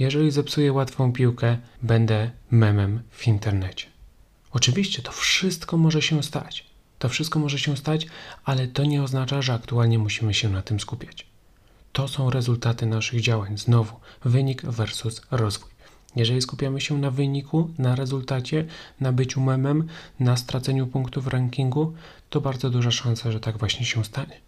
Jeżeli 0.00 0.30
zepsuję 0.30 0.72
łatwą 0.72 1.12
piłkę, 1.12 1.58
będę 1.82 2.30
memem 2.50 3.02
w 3.10 3.26
internecie. 3.26 3.86
Oczywiście 4.52 5.02
to 5.02 5.12
wszystko 5.12 5.76
może 5.76 6.02
się 6.02 6.22
stać. 6.22 6.66
To 6.98 7.08
wszystko 7.08 7.38
może 7.38 7.58
się 7.58 7.76
stać, 7.76 8.06
ale 8.44 8.68
to 8.68 8.84
nie 8.84 9.02
oznacza, 9.02 9.42
że 9.42 9.52
aktualnie 9.52 9.98
musimy 9.98 10.34
się 10.34 10.48
na 10.48 10.62
tym 10.62 10.80
skupiać. 10.80 11.26
To 11.92 12.08
są 12.08 12.30
rezultaty 12.30 12.86
naszych 12.86 13.20
działań. 13.20 13.58
Znowu, 13.58 13.96
wynik 14.24 14.62
versus 14.62 15.22
rozwój. 15.30 15.70
Jeżeli 16.16 16.42
skupiamy 16.42 16.80
się 16.80 16.98
na 16.98 17.10
wyniku, 17.10 17.70
na 17.78 17.94
rezultacie, 17.94 18.64
na 19.00 19.12
byciu 19.12 19.40
memem, 19.40 19.88
na 20.20 20.36
straceniu 20.36 20.86
punktów 20.86 21.24
w 21.24 21.28
rankingu, 21.28 21.94
to 22.30 22.40
bardzo 22.40 22.70
duża 22.70 22.90
szansa, 22.90 23.32
że 23.32 23.40
tak 23.40 23.58
właśnie 23.58 23.86
się 23.86 24.04
stanie. 24.04 24.40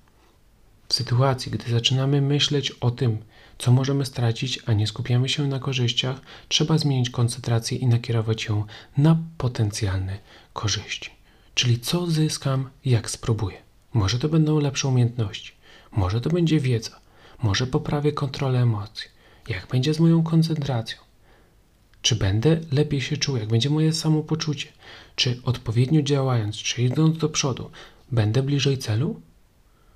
W 0.92 0.94
sytuacji, 0.94 1.52
gdy 1.52 1.70
zaczynamy 1.70 2.20
myśleć 2.20 2.70
o 2.70 2.90
tym, 2.90 3.18
co 3.58 3.72
możemy 3.72 4.06
stracić, 4.06 4.58
a 4.66 4.72
nie 4.72 4.86
skupiamy 4.86 5.28
się 5.28 5.46
na 5.46 5.58
korzyściach, 5.58 6.20
trzeba 6.48 6.78
zmienić 6.78 7.10
koncentrację 7.10 7.78
i 7.78 7.86
nakierować 7.86 8.44
ją 8.44 8.64
na 8.96 9.18
potencjalne 9.38 10.18
korzyści. 10.52 11.10
Czyli 11.54 11.80
co 11.80 12.06
zyskam, 12.06 12.70
jak 12.84 13.10
spróbuję. 13.10 13.56
Może 13.94 14.18
to 14.18 14.28
będą 14.28 14.60
lepsze 14.60 14.88
umiejętności, 14.88 15.52
może 15.92 16.20
to 16.20 16.30
będzie 16.30 16.60
wiedza, 16.60 17.00
może 17.42 17.66
poprawię 17.66 18.12
kontrolę 18.12 18.62
emocji. 18.62 19.08
Jak 19.48 19.66
będzie 19.66 19.94
z 19.94 20.00
moją 20.00 20.22
koncentracją? 20.22 20.98
Czy 22.02 22.16
będę 22.16 22.60
lepiej 22.72 23.00
się 23.00 23.16
czuł, 23.16 23.36
jak 23.36 23.48
będzie 23.48 23.70
moje 23.70 23.92
samopoczucie? 23.92 24.68
Czy 25.16 25.40
odpowiednio 25.44 26.02
działając, 26.02 26.56
czy 26.56 26.82
idąc 26.82 27.18
do 27.18 27.28
przodu, 27.28 27.70
będę 28.10 28.42
bliżej 28.42 28.78
celu? 28.78 29.20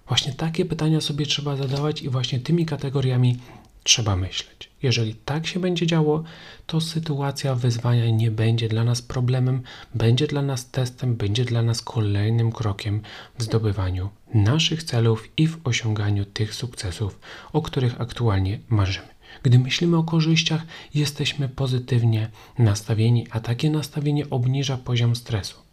Właśnie 0.08 0.32
takie 0.32 0.64
pytania 0.64 1.00
sobie 1.00 1.26
trzeba 1.26 1.56
zadawać 1.56 2.02
i 2.02 2.08
właśnie 2.08 2.40
tymi 2.40 2.66
kategoriami 2.66 3.38
trzeba 3.82 4.16
myśleć. 4.16 4.70
Jeżeli 4.82 5.14
tak 5.14 5.46
się 5.46 5.60
będzie 5.60 5.86
działo, 5.86 6.24
to 6.66 6.80
sytuacja 6.80 7.54
wyzwania 7.54 8.10
nie 8.10 8.30
będzie 8.30 8.68
dla 8.68 8.84
nas 8.84 9.02
problemem, 9.02 9.62
będzie 9.94 10.26
dla 10.26 10.42
nas 10.42 10.70
testem, 10.70 11.16
będzie 11.16 11.44
dla 11.44 11.62
nas 11.62 11.82
kolejnym 11.82 12.52
krokiem 12.52 13.00
w 13.38 13.42
zdobywaniu 13.42 14.08
naszych 14.34 14.82
celów 14.82 15.28
i 15.36 15.48
w 15.48 15.58
osiąganiu 15.64 16.24
tych 16.24 16.54
sukcesów, 16.54 17.20
o 17.52 17.62
których 17.62 18.00
aktualnie 18.00 18.58
marzymy. 18.68 19.08
Gdy 19.42 19.58
myślimy 19.58 19.96
o 19.96 20.04
korzyściach, 20.04 20.62
jesteśmy 20.94 21.48
pozytywnie 21.48 22.30
nastawieni, 22.58 23.26
a 23.30 23.40
takie 23.40 23.70
nastawienie 23.70 24.30
obniża 24.30 24.76
poziom 24.76 25.16
stresu. 25.16 25.65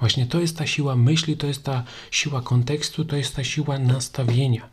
Właśnie 0.00 0.26
to 0.26 0.40
jest 0.40 0.56
ta 0.56 0.66
siła 0.66 0.96
myśli, 0.96 1.36
to 1.36 1.46
jest 1.46 1.64
ta 1.64 1.84
siła 2.10 2.42
kontekstu, 2.42 3.04
to 3.04 3.16
jest 3.16 3.36
ta 3.36 3.44
siła 3.44 3.78
nastawienia. 3.78 4.68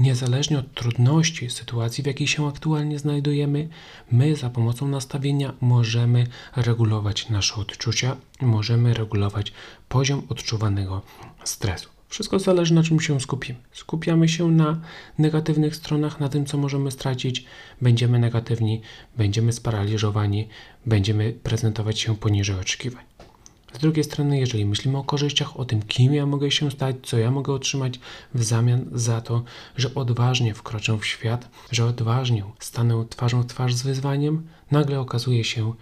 Niezależnie 0.00 0.58
od 0.58 0.74
trudności, 0.74 1.50
sytuacji, 1.50 2.04
w 2.04 2.06
jakiej 2.06 2.26
się 2.26 2.48
aktualnie 2.48 2.98
znajdujemy, 2.98 3.68
my 4.12 4.36
za 4.36 4.50
pomocą 4.50 4.88
nastawienia 4.88 5.52
możemy 5.60 6.26
regulować 6.56 7.28
nasze 7.28 7.54
odczucia, 7.54 8.16
możemy 8.40 8.94
regulować 8.94 9.52
poziom 9.88 10.22
odczuwanego 10.28 11.02
stresu. 11.44 11.88
Wszystko 12.08 12.38
zależy 12.38 12.74
na 12.74 12.82
czym 12.82 13.00
się 13.00 13.20
skupimy. 13.20 13.58
Skupiamy 13.72 14.28
się 14.28 14.50
na 14.50 14.80
negatywnych 15.18 15.76
stronach, 15.76 16.20
na 16.20 16.28
tym, 16.28 16.46
co 16.46 16.58
możemy 16.58 16.90
stracić, 16.90 17.44
będziemy 17.80 18.18
negatywni, 18.18 18.80
będziemy 19.16 19.52
sparaliżowani, 19.52 20.48
będziemy 20.86 21.32
prezentować 21.32 22.00
się 22.00 22.16
poniżej 22.16 22.56
oczekiwań. 22.60 23.09
Z 23.72 23.78
drugiej 23.78 24.04
strony, 24.04 24.38
jeżeli 24.38 24.66
myślimy 24.66 24.98
o 24.98 25.04
korzyściach, 25.04 25.56
o 25.56 25.64
tym, 25.64 25.82
kim 25.82 26.14
ja 26.14 26.26
mogę 26.26 26.50
się 26.50 26.70
stać, 26.70 26.96
co 27.02 27.18
ja 27.18 27.30
mogę 27.30 27.52
otrzymać 27.52 28.00
w 28.34 28.42
zamian 28.42 28.86
za 28.92 29.20
to, 29.20 29.42
że 29.76 29.94
odważnie 29.94 30.54
wkroczę 30.54 30.98
w 30.98 31.06
świat, 31.06 31.48
że 31.70 31.84
odważnie 31.84 32.44
stanę 32.58 33.04
twarzą 33.10 33.42
w 33.42 33.46
twarz 33.46 33.74
z 33.74 33.82
wyzwaniem, 33.82 34.46
nagle 34.70 35.00
okazuje 35.00 35.44
się, 35.44 35.74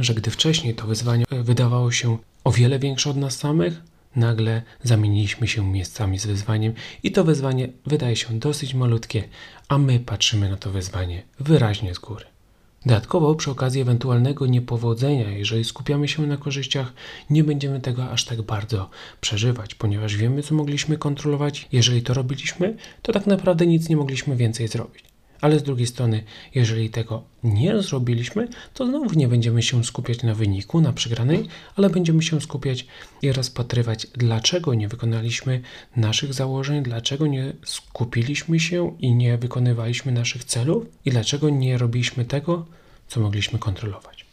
że 0.00 0.14
gdy 0.14 0.30
wcześniej 0.30 0.74
to 0.74 0.86
wyzwanie 0.86 1.24
wydawało 1.30 1.92
się 1.92 2.18
o 2.44 2.52
wiele 2.52 2.78
większe 2.78 3.10
od 3.10 3.16
nas 3.16 3.38
samych, 3.38 3.82
nagle 4.16 4.62
zamieniliśmy 4.82 5.48
się 5.48 5.66
miejscami 5.66 6.18
z 6.18 6.26
wyzwaniem 6.26 6.72
i 7.02 7.12
to 7.12 7.24
wyzwanie 7.24 7.68
wydaje 7.86 8.16
się 8.16 8.38
dosyć 8.38 8.74
malutkie, 8.74 9.28
a 9.68 9.78
my 9.78 10.00
patrzymy 10.00 10.50
na 10.50 10.56
to 10.56 10.70
wyzwanie 10.70 11.22
wyraźnie 11.40 11.94
z 11.94 11.98
góry. 11.98 12.35
Dodatkowo, 12.86 13.34
przy 13.34 13.50
okazji 13.50 13.80
ewentualnego 13.80 14.46
niepowodzenia, 14.46 15.30
jeżeli 15.30 15.64
skupiamy 15.64 16.08
się 16.08 16.26
na 16.26 16.36
korzyściach, 16.36 16.92
nie 17.30 17.44
będziemy 17.44 17.80
tego 17.80 18.10
aż 18.10 18.24
tak 18.24 18.42
bardzo 18.42 18.90
przeżywać, 19.20 19.74
ponieważ 19.74 20.16
wiemy, 20.16 20.42
co 20.42 20.54
mogliśmy 20.54 20.98
kontrolować. 20.98 21.68
Jeżeli 21.72 22.02
to 22.02 22.14
robiliśmy, 22.14 22.76
to 23.02 23.12
tak 23.12 23.26
naprawdę 23.26 23.66
nic 23.66 23.88
nie 23.88 23.96
mogliśmy 23.96 24.36
więcej 24.36 24.68
zrobić. 24.68 25.15
Ale 25.40 25.58
z 25.58 25.62
drugiej 25.62 25.86
strony, 25.86 26.22
jeżeli 26.54 26.90
tego 26.90 27.22
nie 27.44 27.82
zrobiliśmy, 27.82 28.48
to 28.74 28.86
znowu 28.86 29.18
nie 29.18 29.28
będziemy 29.28 29.62
się 29.62 29.84
skupiać 29.84 30.22
na 30.22 30.34
wyniku, 30.34 30.80
na 30.80 30.92
przegranej, 30.92 31.48
ale 31.76 31.90
będziemy 31.90 32.22
się 32.22 32.40
skupiać 32.40 32.86
i 33.22 33.32
rozpatrywać, 33.32 34.06
dlaczego 34.14 34.74
nie 34.74 34.88
wykonaliśmy 34.88 35.60
naszych 35.96 36.34
założeń, 36.34 36.82
dlaczego 36.82 37.26
nie 37.26 37.52
skupiliśmy 37.64 38.60
się 38.60 38.96
i 38.98 39.14
nie 39.14 39.38
wykonywaliśmy 39.38 40.12
naszych 40.12 40.44
celów 40.44 40.86
i 41.04 41.10
dlaczego 41.10 41.50
nie 41.50 41.78
robiliśmy 41.78 42.24
tego, 42.24 42.66
co 43.08 43.20
mogliśmy 43.20 43.58
kontrolować. 43.58 44.26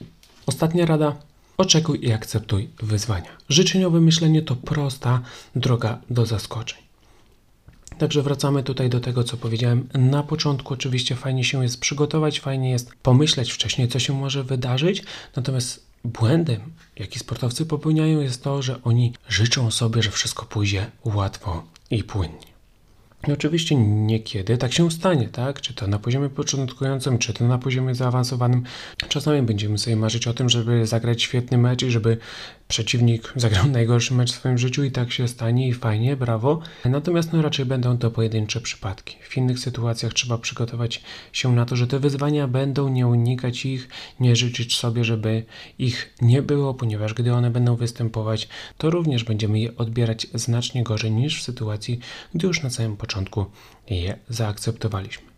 Ostatnia 0.45 0.85
rada. 0.85 1.15
Oczekuj 1.57 1.99
i 2.01 2.11
akceptuj 2.11 2.69
wyzwania. 2.77 3.37
Życzeniowe 3.49 4.01
myślenie 4.01 4.41
to 4.41 4.55
prosta 4.55 5.21
droga 5.55 6.01
do 6.09 6.25
zaskoczeń. 6.25 6.79
Także 7.97 8.21
wracamy 8.21 8.63
tutaj 8.63 8.89
do 8.89 8.99
tego, 8.99 9.23
co 9.23 9.37
powiedziałem 9.37 9.87
na 9.93 10.23
początku. 10.23 10.73
Oczywiście 10.73 11.15
fajnie 11.15 11.43
się 11.43 11.63
jest 11.63 11.79
przygotować, 11.79 12.39
fajnie 12.39 12.71
jest 12.71 12.91
pomyśleć 13.03 13.51
wcześniej, 13.51 13.87
co 13.87 13.99
się 13.99 14.13
może 14.13 14.43
wydarzyć, 14.43 15.03
natomiast 15.35 15.85
błędem, 16.05 16.61
jaki 16.95 17.19
sportowcy 17.19 17.65
popełniają, 17.65 18.19
jest 18.19 18.43
to, 18.43 18.61
że 18.61 18.83
oni 18.83 19.13
życzą 19.29 19.71
sobie, 19.71 20.03
że 20.03 20.11
wszystko 20.11 20.45
pójdzie 20.45 20.91
łatwo 21.05 21.63
i 21.91 22.03
płynnie. 22.03 22.53
I 23.27 23.31
oczywiście 23.31 23.75
niekiedy 23.75 24.57
tak 24.57 24.73
się 24.73 24.91
stanie, 24.91 25.29
tak? 25.29 25.61
Czy 25.61 25.73
to 25.73 25.87
na 25.87 25.99
poziomie 25.99 26.29
początkującym, 26.29 27.17
czy 27.17 27.33
to 27.33 27.47
na 27.47 27.57
poziomie 27.57 27.95
zaawansowanym. 27.95 28.63
Czasami 29.09 29.41
będziemy 29.41 29.77
sobie 29.77 29.95
marzyć 29.95 30.27
o 30.27 30.33
tym, 30.33 30.49
żeby 30.49 30.87
zagrać 30.87 31.21
świetny 31.21 31.57
mecz 31.57 31.83
i 31.83 31.91
żeby 31.91 32.17
przeciwnik 32.67 33.33
zagrał 33.35 33.67
najgorszy 33.67 34.13
mecz 34.13 34.31
w 34.31 34.35
swoim 34.35 34.57
życiu 34.57 34.83
i 34.83 34.91
tak 34.91 35.11
się 35.11 35.27
stanie 35.27 35.67
i 35.67 35.73
fajnie, 35.73 36.15
brawo. 36.15 36.61
Natomiast 36.85 37.33
no 37.33 37.41
raczej 37.41 37.65
będą 37.65 37.97
to 37.97 38.11
pojedyncze 38.11 38.61
przypadki. 38.61 39.15
W 39.21 39.37
innych 39.37 39.59
sytuacjach 39.59 40.13
trzeba 40.13 40.37
przygotować 40.37 41.01
się 41.33 41.55
na 41.55 41.65
to, 41.65 41.75
że 41.75 41.87
te 41.87 41.99
wyzwania 41.99 42.47
będą, 42.47 42.89
nie 42.89 43.07
unikać 43.07 43.65
ich, 43.65 43.89
nie 44.19 44.35
życzyć 44.35 44.75
sobie, 44.75 45.03
żeby 45.03 45.43
ich 45.79 46.13
nie 46.21 46.41
było, 46.41 46.73
ponieważ 46.73 47.13
gdy 47.13 47.33
one 47.33 47.51
będą 47.51 47.75
występować, 47.75 48.47
to 48.77 48.89
również 48.89 49.23
będziemy 49.23 49.59
je 49.59 49.77
odbierać 49.77 50.27
znacznie 50.33 50.83
gorzej 50.83 51.11
niż 51.11 51.39
w 51.39 51.43
sytuacji, 51.43 51.99
gdy 52.35 52.47
już 52.47 52.63
na 52.63 52.69
samym 52.69 52.97
początku 52.97 53.45
je 53.89 54.19
zaakceptowaliśmy. 54.29 55.32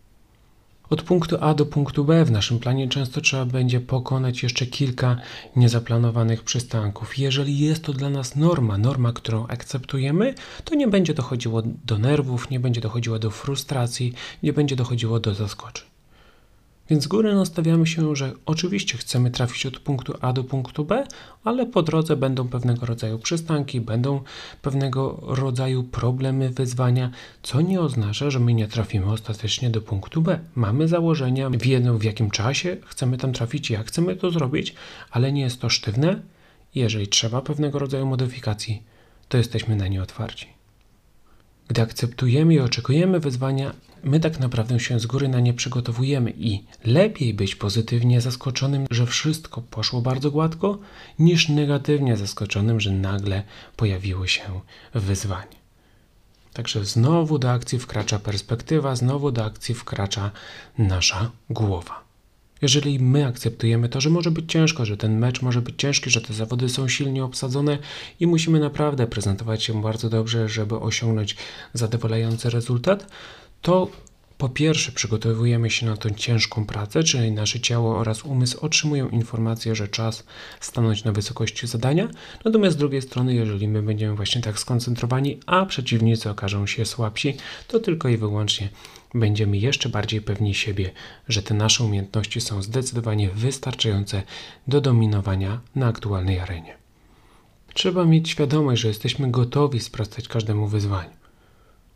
Od 0.90 1.02
punktu 1.02 1.36
A 1.40 1.54
do 1.54 1.66
punktu 1.66 2.04
B 2.04 2.24
w 2.24 2.30
naszym 2.30 2.58
planie 2.58 2.88
często 2.88 3.20
trzeba 3.20 3.44
będzie 3.44 3.80
pokonać 3.80 4.42
jeszcze 4.42 4.66
kilka 4.66 5.16
niezaplanowanych 5.56 6.42
przystanków. 6.42 7.18
Jeżeli 7.18 7.58
jest 7.58 7.84
to 7.84 7.92
dla 7.92 8.10
nas 8.10 8.36
norma, 8.36 8.78
norma, 8.78 9.12
którą 9.12 9.46
akceptujemy, 9.46 10.34
to 10.64 10.74
nie 10.74 10.88
będzie 10.88 11.14
dochodziło 11.14 11.62
do 11.84 11.98
nerwów, 11.98 12.50
nie 12.50 12.60
będzie 12.60 12.80
dochodziło 12.80 13.18
do 13.18 13.30
frustracji, 13.30 14.12
nie 14.42 14.52
będzie 14.52 14.76
dochodziło 14.76 15.20
do 15.20 15.34
zaskoczeń. 15.34 15.95
Więc 16.90 17.04
z 17.04 17.06
góry 17.06 17.34
nastawiamy 17.34 17.86
się, 17.86 18.16
że 18.16 18.32
oczywiście 18.46 18.98
chcemy 18.98 19.30
trafić 19.30 19.66
od 19.66 19.78
punktu 19.78 20.14
A 20.20 20.32
do 20.32 20.44
punktu 20.44 20.84
B, 20.84 21.06
ale 21.44 21.66
po 21.66 21.82
drodze 21.82 22.16
będą 22.16 22.48
pewnego 22.48 22.86
rodzaju 22.86 23.18
przystanki, 23.18 23.80
będą 23.80 24.20
pewnego 24.62 25.20
rodzaju 25.22 25.84
problemy, 25.84 26.50
wyzwania, 26.50 27.10
co 27.42 27.60
nie 27.60 27.80
oznacza, 27.80 28.30
że 28.30 28.40
my 28.40 28.54
nie 28.54 28.68
trafimy 28.68 29.06
ostatecznie 29.06 29.70
do 29.70 29.80
punktu 29.80 30.22
B. 30.22 30.38
Mamy 30.54 30.88
założenia, 30.88 31.50
w 31.98 32.04
jakim 32.04 32.30
czasie 32.30 32.76
chcemy 32.86 33.18
tam 33.18 33.32
trafić, 33.32 33.70
jak 33.70 33.86
chcemy 33.86 34.16
to 34.16 34.30
zrobić, 34.30 34.74
ale 35.10 35.32
nie 35.32 35.42
jest 35.42 35.60
to 35.60 35.68
sztywne. 35.68 36.20
Jeżeli 36.74 37.08
trzeba 37.08 37.42
pewnego 37.42 37.78
rodzaju 37.78 38.06
modyfikacji, 38.06 38.82
to 39.28 39.38
jesteśmy 39.38 39.76
na 39.76 39.88
nie 39.88 40.02
otwarci. 40.02 40.55
Gdy 41.68 41.82
akceptujemy 41.82 42.54
i 42.54 42.60
oczekujemy 42.60 43.20
wyzwania, 43.20 43.74
my 44.04 44.20
tak 44.20 44.40
naprawdę 44.40 44.80
się 44.80 45.00
z 45.00 45.06
góry 45.06 45.28
na 45.28 45.40
nie 45.40 45.54
przygotowujemy 45.54 46.32
i 46.36 46.64
lepiej 46.84 47.34
być 47.34 47.54
pozytywnie 47.54 48.20
zaskoczonym, 48.20 48.86
że 48.90 49.06
wszystko 49.06 49.62
poszło 49.62 50.00
bardzo 50.00 50.30
gładko, 50.30 50.78
niż 51.18 51.48
negatywnie 51.48 52.16
zaskoczonym, 52.16 52.80
że 52.80 52.90
nagle 52.90 53.42
pojawiło 53.76 54.26
się 54.26 54.60
wyzwanie. 54.94 55.56
Także 56.52 56.84
znowu 56.84 57.38
do 57.38 57.50
akcji 57.50 57.78
wkracza 57.78 58.18
perspektywa, 58.18 58.96
znowu 58.96 59.32
do 59.32 59.44
akcji 59.44 59.74
wkracza 59.74 60.30
nasza 60.78 61.30
głowa. 61.50 62.05
Jeżeli 62.62 63.00
my 63.00 63.26
akceptujemy 63.26 63.88
to, 63.88 64.00
że 64.00 64.10
może 64.10 64.30
być 64.30 64.52
ciężko, 64.52 64.84
że 64.84 64.96
ten 64.96 65.18
mecz 65.18 65.42
może 65.42 65.62
być 65.62 65.74
ciężki, 65.78 66.10
że 66.10 66.20
te 66.20 66.34
zawody 66.34 66.68
są 66.68 66.88
silnie 66.88 67.24
obsadzone 67.24 67.78
i 68.20 68.26
musimy 68.26 68.60
naprawdę 68.60 69.06
prezentować 69.06 69.62
się 69.62 69.82
bardzo 69.82 70.10
dobrze, 70.10 70.48
żeby 70.48 70.76
osiągnąć 70.76 71.36
zadowalający 71.74 72.50
rezultat, 72.50 73.06
to 73.62 73.88
po 74.38 74.48
pierwsze 74.48 74.92
przygotowujemy 74.92 75.70
się 75.70 75.86
na 75.86 75.96
tę 75.96 76.14
ciężką 76.14 76.66
pracę, 76.66 77.02
czyli 77.02 77.32
nasze 77.32 77.60
ciało 77.60 77.98
oraz 77.98 78.24
umysł 78.24 78.58
otrzymują 78.60 79.08
informację, 79.08 79.74
że 79.74 79.88
czas 79.88 80.24
stanąć 80.60 81.04
na 81.04 81.12
wysokości 81.12 81.66
zadania, 81.66 82.08
natomiast 82.44 82.76
z 82.76 82.78
drugiej 82.78 83.02
strony, 83.02 83.34
jeżeli 83.34 83.68
my 83.68 83.82
będziemy 83.82 84.16
właśnie 84.16 84.42
tak 84.42 84.58
skoncentrowani, 84.58 85.40
a 85.46 85.66
przeciwnicy 85.66 86.30
okażą 86.30 86.66
się 86.66 86.84
słabsi, 86.84 87.36
to 87.68 87.80
tylko 87.80 88.08
i 88.08 88.16
wyłącznie 88.16 88.68
będziemy 89.18 89.56
jeszcze 89.56 89.88
bardziej 89.88 90.20
pewni 90.20 90.54
siebie, 90.54 90.90
że 91.28 91.42
te 91.42 91.54
nasze 91.54 91.84
umiejętności 91.84 92.40
są 92.40 92.62
zdecydowanie 92.62 93.28
wystarczające 93.28 94.22
do 94.66 94.80
dominowania 94.80 95.60
na 95.74 95.86
aktualnej 95.86 96.38
arenie. 96.38 96.76
Trzeba 97.74 98.04
mieć 98.04 98.30
świadomość, 98.30 98.82
że 98.82 98.88
jesteśmy 98.88 99.30
gotowi 99.30 99.80
sprostać 99.80 100.28
każdemu 100.28 100.66
wyzwaniu. 100.66 101.10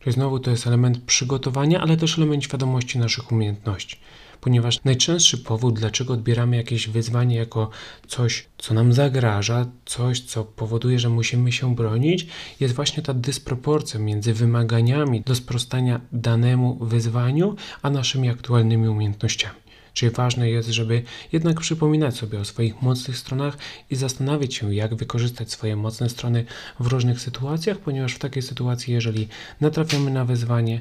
Czyli 0.00 0.12
znowu 0.12 0.38
to 0.38 0.50
jest 0.50 0.66
element 0.66 0.98
przygotowania, 0.98 1.80
ale 1.80 1.96
też 1.96 2.18
element 2.18 2.44
świadomości 2.44 2.98
naszych 2.98 3.32
umiejętności. 3.32 3.96
Ponieważ 4.40 4.84
najczęstszy 4.84 5.38
powód, 5.38 5.78
dlaczego 5.78 6.14
odbieramy 6.14 6.56
jakieś 6.56 6.88
wyzwanie 6.88 7.36
jako 7.36 7.70
coś, 8.08 8.46
co 8.58 8.74
nam 8.74 8.92
zagraża, 8.92 9.66
coś, 9.86 10.20
co 10.20 10.44
powoduje, 10.44 10.98
że 10.98 11.08
musimy 11.08 11.52
się 11.52 11.74
bronić, 11.74 12.26
jest 12.60 12.74
właśnie 12.74 13.02
ta 13.02 13.14
dysproporcja 13.14 14.00
między 14.00 14.34
wymaganiami 14.34 15.20
do 15.20 15.34
sprostania 15.34 16.00
danemu 16.12 16.78
wyzwaniu, 16.80 17.56
a 17.82 17.90
naszymi 17.90 18.28
aktualnymi 18.28 18.88
umiejętnościami. 18.88 19.60
Czyli 19.92 20.12
ważne 20.12 20.50
jest, 20.50 20.68
żeby 20.68 21.02
jednak 21.32 21.60
przypominać 21.60 22.16
sobie 22.16 22.40
o 22.40 22.44
swoich 22.44 22.82
mocnych 22.82 23.18
stronach 23.18 23.58
i 23.90 23.96
zastanawiać 23.96 24.54
się, 24.54 24.74
jak 24.74 24.94
wykorzystać 24.94 25.50
swoje 25.50 25.76
mocne 25.76 26.08
strony 26.08 26.44
w 26.80 26.86
różnych 26.86 27.20
sytuacjach, 27.20 27.78
ponieważ 27.78 28.14
w 28.14 28.18
takiej 28.18 28.42
sytuacji, 28.42 28.94
jeżeli 28.94 29.28
natrafiamy 29.60 30.10
na 30.10 30.24
wyzwanie, 30.24 30.80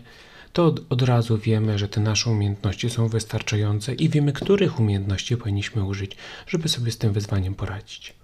to 0.53 0.75
od, 0.89 1.01
razu 1.01 1.38
wiemy, 1.38 1.79
że 1.79 1.88
te 1.88 2.01
nasze 2.01 2.29
umiejętności 2.29 2.89
są 2.89 3.07
wystarczające 3.07 3.93
i 3.93 4.09
wiemy, 4.09 4.33
których 4.33 4.79
umiejętności 4.79 5.38
powinniśmy 5.38 5.83
użyć, 5.83 6.15
żeby 6.47 6.69
sobie 6.69 6.91
z 6.91 6.97
tym 6.97 7.13
wyzwaniem 7.13 7.55
poradzić. 7.55 8.18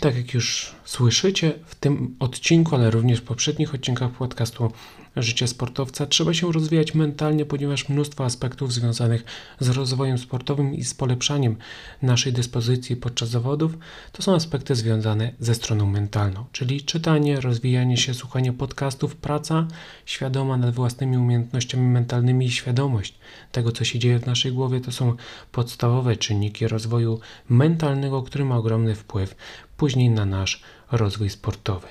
Tak 0.00 0.16
jak 0.16 0.34
już 0.34 0.74
słyszycie 0.84 1.52
w 1.66 1.74
tym 1.74 2.16
odcinku, 2.18 2.74
ale 2.74 2.90
również 2.90 3.20
w 3.20 3.24
poprzednich 3.24 3.74
odcinkach 3.74 4.10
podcastu 4.10 4.72
Życie 5.16 5.48
sportowca, 5.48 6.06
trzeba 6.06 6.34
się 6.34 6.52
rozwijać 6.52 6.94
mentalnie, 6.94 7.46
ponieważ 7.46 7.88
mnóstwo 7.88 8.24
aspektów 8.24 8.72
związanych 8.72 9.24
z 9.60 9.68
rozwojem 9.68 10.18
sportowym 10.18 10.74
i 10.74 10.84
z 10.84 10.94
polepszaniem 10.94 11.56
naszej 12.02 12.32
dyspozycji 12.32 12.96
podczas 12.96 13.28
zawodów 13.28 13.78
to 14.12 14.22
są 14.22 14.34
aspekty 14.34 14.74
związane 14.74 15.32
ze 15.40 15.54
stroną 15.54 15.86
mentalną, 15.86 16.44
czyli 16.52 16.82
czytanie, 16.82 17.40
rozwijanie 17.40 17.96
się, 17.96 18.14
słuchanie 18.14 18.52
podcastów, 18.52 19.16
praca 19.16 19.66
świadoma 20.06 20.56
nad 20.56 20.74
własnymi 20.74 21.18
umiejętnościami 21.18 21.86
mentalnymi 21.86 22.46
i 22.46 22.50
świadomość 22.50 23.14
tego, 23.52 23.72
co 23.72 23.84
się 23.84 23.98
dzieje 23.98 24.18
w 24.18 24.26
naszej 24.26 24.52
głowie, 24.52 24.80
to 24.80 24.92
są 24.92 25.16
podstawowe 25.52 26.16
czynniki 26.16 26.68
rozwoju 26.68 27.20
mentalnego, 27.48 28.22
który 28.22 28.44
ma 28.44 28.56
ogromny 28.56 28.94
wpływ 28.94 29.34
później 29.76 30.10
na 30.10 30.26
nasz 30.26 30.62
rozwój 30.92 31.30
sportowy. 31.30 31.86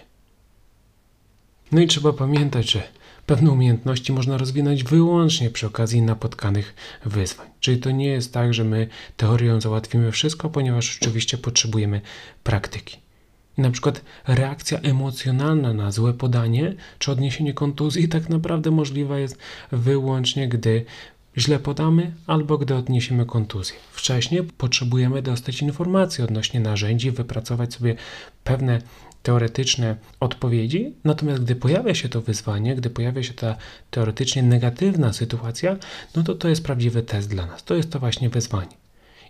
No 1.72 1.82
i 1.82 1.88
trzeba 1.88 2.14
pamiętać, 2.14 2.72
że 2.72 2.84
pewne 3.26 3.52
umiejętności 3.52 4.14
można 4.14 4.38
rozwinąć 4.38 4.84
wyłącznie 4.84 5.50
przy 5.50 5.68
okazji 5.68 6.02
napotkanych 6.02 6.76
wyzwań. 7.06 7.48
Czyli 7.60 7.78
to 7.78 7.92
nie 7.92 8.08
jest 8.08 8.34
tak, 8.34 8.54
że 8.54 8.64
my 8.64 8.88
teorią 9.18 9.62
załatwimy 9.62 10.12
wszystko, 10.12 10.50
ponieważ 10.50 10.98
oczywiście 11.02 11.38
potrzebujemy 11.38 12.02
praktyki. 12.44 12.98
I 13.58 13.62
na 13.62 13.72
przykład 13.72 14.02
reakcja 14.28 14.80
emocjonalna 14.80 15.74
na 15.74 15.92
złe 15.92 16.14
podanie 16.14 16.76
czy 17.00 17.12
odniesienie 17.12 17.54
kontuzji 17.54 18.10
tak 18.10 18.30
naprawdę 18.30 18.72
możliwa 18.72 19.20
jest 19.20 19.38
wyłącznie, 19.72 20.48
gdy 20.48 20.86
źle 21.38 21.60
podamy 21.60 22.14
albo 22.28 22.58
gdy 22.58 22.76
odniesiemy 22.76 23.26
kontuzję. 23.26 23.76
Wcześniej 23.92 24.44
potrzebujemy 24.44 25.22
dostać 25.22 25.62
informacji 25.62 26.24
odnośnie 26.24 26.60
narzędzi, 26.60 27.12
wypracować 27.12 27.74
sobie 27.74 27.96
pewne 28.44 28.82
teoretyczne 29.24 29.96
odpowiedzi, 30.20 30.94
natomiast 31.04 31.44
gdy 31.44 31.56
pojawia 31.56 31.96
się 31.96 32.10
to 32.10 32.22
wyzwanie, 32.22 32.76
gdy 32.76 32.90
pojawia 32.90 33.24
się 33.24 33.34
ta 33.34 33.56
teoretycznie 33.92 34.44
negatywna 34.44 35.14
sytuacja, 35.14 35.78
no 36.16 36.24
to 36.24 36.36
to 36.36 36.50
jest 36.50 36.64
prawdziwy 36.64 37.04
test 37.04 37.30
dla 37.30 37.46
nas. 37.46 37.64
To 37.64 37.76
jest 37.76 37.92
to 37.92 38.00
właśnie 38.00 38.30
wyzwanie. 38.30 38.84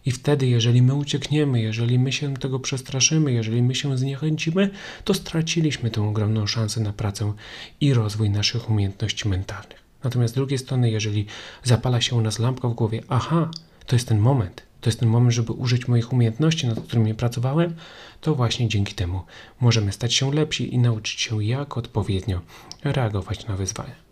I 0.05 0.11
wtedy, 0.11 0.47
jeżeli 0.47 0.81
my 0.81 0.93
uciekniemy, 0.93 1.61
jeżeli 1.61 1.99
my 1.99 2.11
się 2.11 2.33
tego 2.33 2.59
przestraszymy, 2.59 3.31
jeżeli 3.31 3.61
my 3.61 3.75
się 3.75 3.97
zniechęcimy, 3.97 4.69
to 5.03 5.13
straciliśmy 5.13 5.89
tę 5.89 6.07
ogromną 6.09 6.47
szansę 6.47 6.81
na 6.81 6.93
pracę 6.93 7.33
i 7.81 7.93
rozwój 7.93 8.29
naszych 8.29 8.69
umiejętności 8.69 9.27
mentalnych. 9.27 9.82
Natomiast 10.03 10.33
z 10.33 10.35
drugiej 10.35 10.59
strony, 10.59 10.91
jeżeli 10.91 11.25
zapala 11.63 12.01
się 12.01 12.15
u 12.15 12.21
nas 12.21 12.39
lampka 12.39 12.67
w 12.67 12.73
głowie, 12.73 13.03
aha, 13.09 13.49
to 13.85 13.95
jest 13.95 14.07
ten 14.07 14.19
moment, 14.19 14.63
to 14.81 14.89
jest 14.89 14.99
ten 14.99 15.09
moment, 15.09 15.33
żeby 15.33 15.53
użyć 15.53 15.87
moich 15.87 16.13
umiejętności, 16.13 16.67
nad 16.67 16.79
którymi 16.79 17.13
pracowałem, 17.13 17.75
to 18.21 18.35
właśnie 18.35 18.67
dzięki 18.67 18.93
temu 18.93 19.21
możemy 19.61 19.91
stać 19.91 20.13
się 20.13 20.33
lepsi 20.33 20.73
i 20.73 20.77
nauczyć 20.77 21.21
się, 21.21 21.43
jak 21.43 21.77
odpowiednio 21.77 22.41
reagować 22.83 23.47
na 23.47 23.55
wyzwania. 23.55 24.03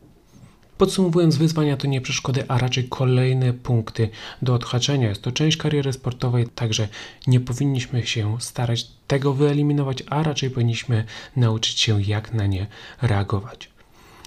Podsumowując, 0.81 1.37
wyzwania 1.37 1.77
to 1.77 1.87
nie 1.87 2.01
przeszkody, 2.01 2.43
a 2.47 2.57
raczej 2.57 2.89
kolejne 2.89 3.53
punkty 3.53 4.09
do 4.41 4.53
odhaczenia. 4.53 5.09
Jest 5.09 5.21
to 5.21 5.31
część 5.31 5.57
kariery 5.57 5.93
sportowej, 5.93 6.47
także 6.47 6.87
nie 7.27 7.39
powinniśmy 7.39 8.07
się 8.07 8.37
starać 8.39 8.87
tego 9.07 9.33
wyeliminować, 9.33 10.03
a 10.09 10.23
raczej 10.23 10.49
powinniśmy 10.49 11.05
nauczyć 11.35 11.79
się, 11.79 12.01
jak 12.01 12.33
na 12.33 12.45
nie 12.45 12.67
reagować. 13.01 13.70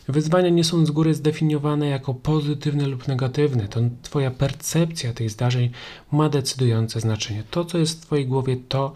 Wyzwania 0.09 0.49
nie 0.49 0.65
są 0.65 0.87
z 0.87 0.91
góry 0.91 1.15
zdefiniowane 1.15 1.87
jako 1.87 2.15
pozytywne 2.15 2.87
lub 2.87 3.09
negatywne. 3.09 3.69
To 3.69 3.81
Twoja 4.03 4.31
percepcja 4.31 5.13
tych 5.13 5.31
zdarzeń 5.31 5.71
ma 6.13 6.29
decydujące 6.29 7.01
znaczenie. 7.01 7.43
To, 7.51 7.65
co 7.65 7.79
jest 7.79 7.99
w 7.99 8.07
Twojej 8.07 8.27
głowie, 8.27 8.57
to 8.69 8.93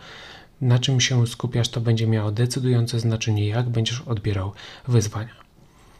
na 0.60 0.78
czym 0.78 1.00
się 1.00 1.26
skupiasz, 1.26 1.68
to 1.68 1.80
będzie 1.80 2.06
miało 2.06 2.32
decydujące 2.32 3.00
znaczenie, 3.00 3.46
jak 3.46 3.68
będziesz 3.68 4.00
odbierał 4.00 4.52
wyzwania. 4.88 5.48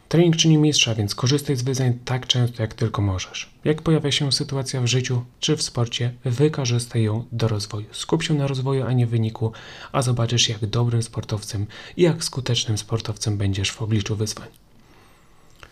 Trening 0.09 0.35
czyni 0.35 0.57
mistrza, 0.57 0.95
więc 0.95 1.15
korzystaj 1.15 1.55
z 1.55 1.61
wyzwań 1.61 1.99
tak 2.05 2.27
często, 2.27 2.61
jak 2.61 2.73
tylko 2.73 3.01
możesz. 3.01 3.49
Jak 3.63 3.81
pojawia 3.81 4.11
się 4.11 4.31
sytuacja 4.31 4.81
w 4.81 4.87
życiu 4.87 5.23
czy 5.39 5.57
w 5.57 5.61
sporcie, 5.61 6.13
wykorzystaj 6.25 7.03
ją 7.03 7.25
do 7.31 7.47
rozwoju. 7.47 7.85
Skup 7.91 8.23
się 8.23 8.33
na 8.33 8.47
rozwoju, 8.47 8.85
a 8.85 8.93
nie 8.93 9.07
wyniku, 9.07 9.51
a 9.91 10.01
zobaczysz, 10.01 10.49
jak 10.49 10.65
dobrym 10.65 11.03
sportowcem 11.03 11.65
i 11.97 12.01
jak 12.01 12.23
skutecznym 12.23 12.77
sportowcem 12.77 13.37
będziesz 13.37 13.71
w 13.71 13.81
obliczu 13.81 14.15
wyzwań. 14.15 14.47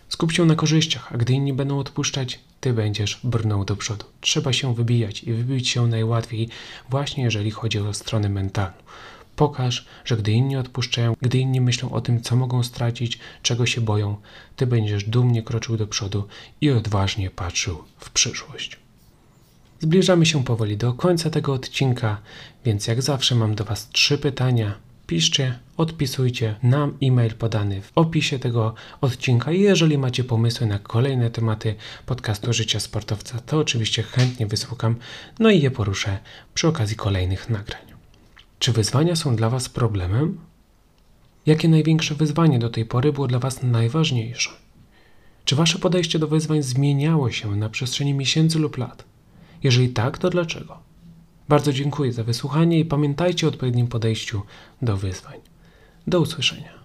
Skup 0.08 0.32
się 0.32 0.44
na 0.44 0.54
korzyściach, 0.54 1.12
a 1.12 1.16
gdy 1.16 1.32
inni 1.32 1.52
będą 1.52 1.78
odpuszczać, 1.78 2.40
ty 2.60 2.72
będziesz 2.72 3.20
brnął 3.24 3.64
do 3.64 3.76
przodu. 3.76 4.04
Trzeba 4.20 4.52
się 4.52 4.74
wybijać 4.74 5.22
i 5.22 5.32
wybić 5.32 5.68
się 5.68 5.86
najłatwiej 5.86 6.48
właśnie 6.90 7.24
jeżeli 7.24 7.50
chodzi 7.50 7.78
o 7.78 7.94
stronę 7.94 8.28
mentalną. 8.28 8.78
Pokaż, 9.36 9.86
że 10.04 10.16
gdy 10.16 10.32
inni 10.32 10.56
odpuszczają, 10.56 11.14
gdy 11.20 11.38
inni 11.38 11.60
myślą 11.60 11.92
o 11.92 12.00
tym, 12.00 12.22
co 12.22 12.36
mogą 12.36 12.62
stracić, 12.62 13.18
czego 13.42 13.66
się 13.66 13.80
boją, 13.80 14.16
ty 14.56 14.66
będziesz 14.66 15.04
dumnie 15.04 15.42
kroczył 15.42 15.76
do 15.76 15.86
przodu 15.86 16.28
i 16.60 16.70
odważnie 16.70 17.30
patrzył 17.30 17.84
w 17.98 18.10
przyszłość. 18.10 18.78
Zbliżamy 19.80 20.26
się 20.26 20.44
powoli 20.44 20.76
do 20.76 20.92
końca 20.92 21.30
tego 21.30 21.52
odcinka, 21.52 22.20
więc 22.64 22.86
jak 22.86 23.02
zawsze 23.02 23.34
mam 23.34 23.54
do 23.54 23.64
Was 23.64 23.88
trzy 23.88 24.18
pytania 24.18 24.74
piszcie, 25.08 25.58
odpisujcie 25.76 26.54
nam 26.62 26.98
e-mail 27.02 27.34
podany 27.34 27.82
w 27.82 27.92
opisie 27.94 28.38
tego 28.38 28.74
odcinka. 29.00 29.52
I 29.52 29.60
jeżeli 29.60 29.98
macie 29.98 30.24
pomysły 30.24 30.66
na 30.66 30.78
kolejne 30.78 31.30
tematy 31.30 31.74
podcastu 32.06 32.52
Życia 32.52 32.80
Sportowca, 32.80 33.38
to 33.40 33.58
oczywiście 33.58 34.02
chętnie 34.02 34.46
wysłucham, 34.46 34.96
no 35.38 35.50
i 35.50 35.60
je 35.60 35.70
poruszę 35.70 36.18
przy 36.54 36.68
okazji 36.68 36.96
kolejnych 36.96 37.50
nagrań. 37.50 37.82
Czy 38.58 38.72
wyzwania 38.72 39.16
są 39.16 39.36
dla 39.36 39.50
Was 39.50 39.68
problemem? 39.68 40.38
Jakie 41.46 41.68
największe 41.68 42.14
wyzwanie 42.14 42.58
do 42.58 42.70
tej 42.70 42.84
pory 42.84 43.12
było 43.12 43.26
dla 43.26 43.38
Was 43.38 43.62
najważniejsze? 43.62 44.50
Czy 45.44 45.56
Wasze 45.56 45.78
podejście 45.78 46.18
do 46.18 46.28
wyzwań 46.28 46.62
zmieniało 46.62 47.30
się 47.30 47.56
na 47.56 47.68
przestrzeni 47.68 48.14
miesięcy 48.14 48.58
lub 48.58 48.78
lat? 48.78 49.04
Jeżeli 49.62 49.88
tak, 49.88 50.18
to 50.18 50.30
dlaczego? 50.30 50.87
Bardzo 51.48 51.72
dziękuję 51.72 52.12
za 52.12 52.24
wysłuchanie 52.24 52.80
i 52.80 52.84
pamiętajcie 52.84 53.46
o 53.46 53.50
odpowiednim 53.50 53.86
podejściu 53.86 54.42
do 54.82 54.96
wyzwań. 54.96 55.40
Do 56.06 56.20
usłyszenia. 56.20 56.77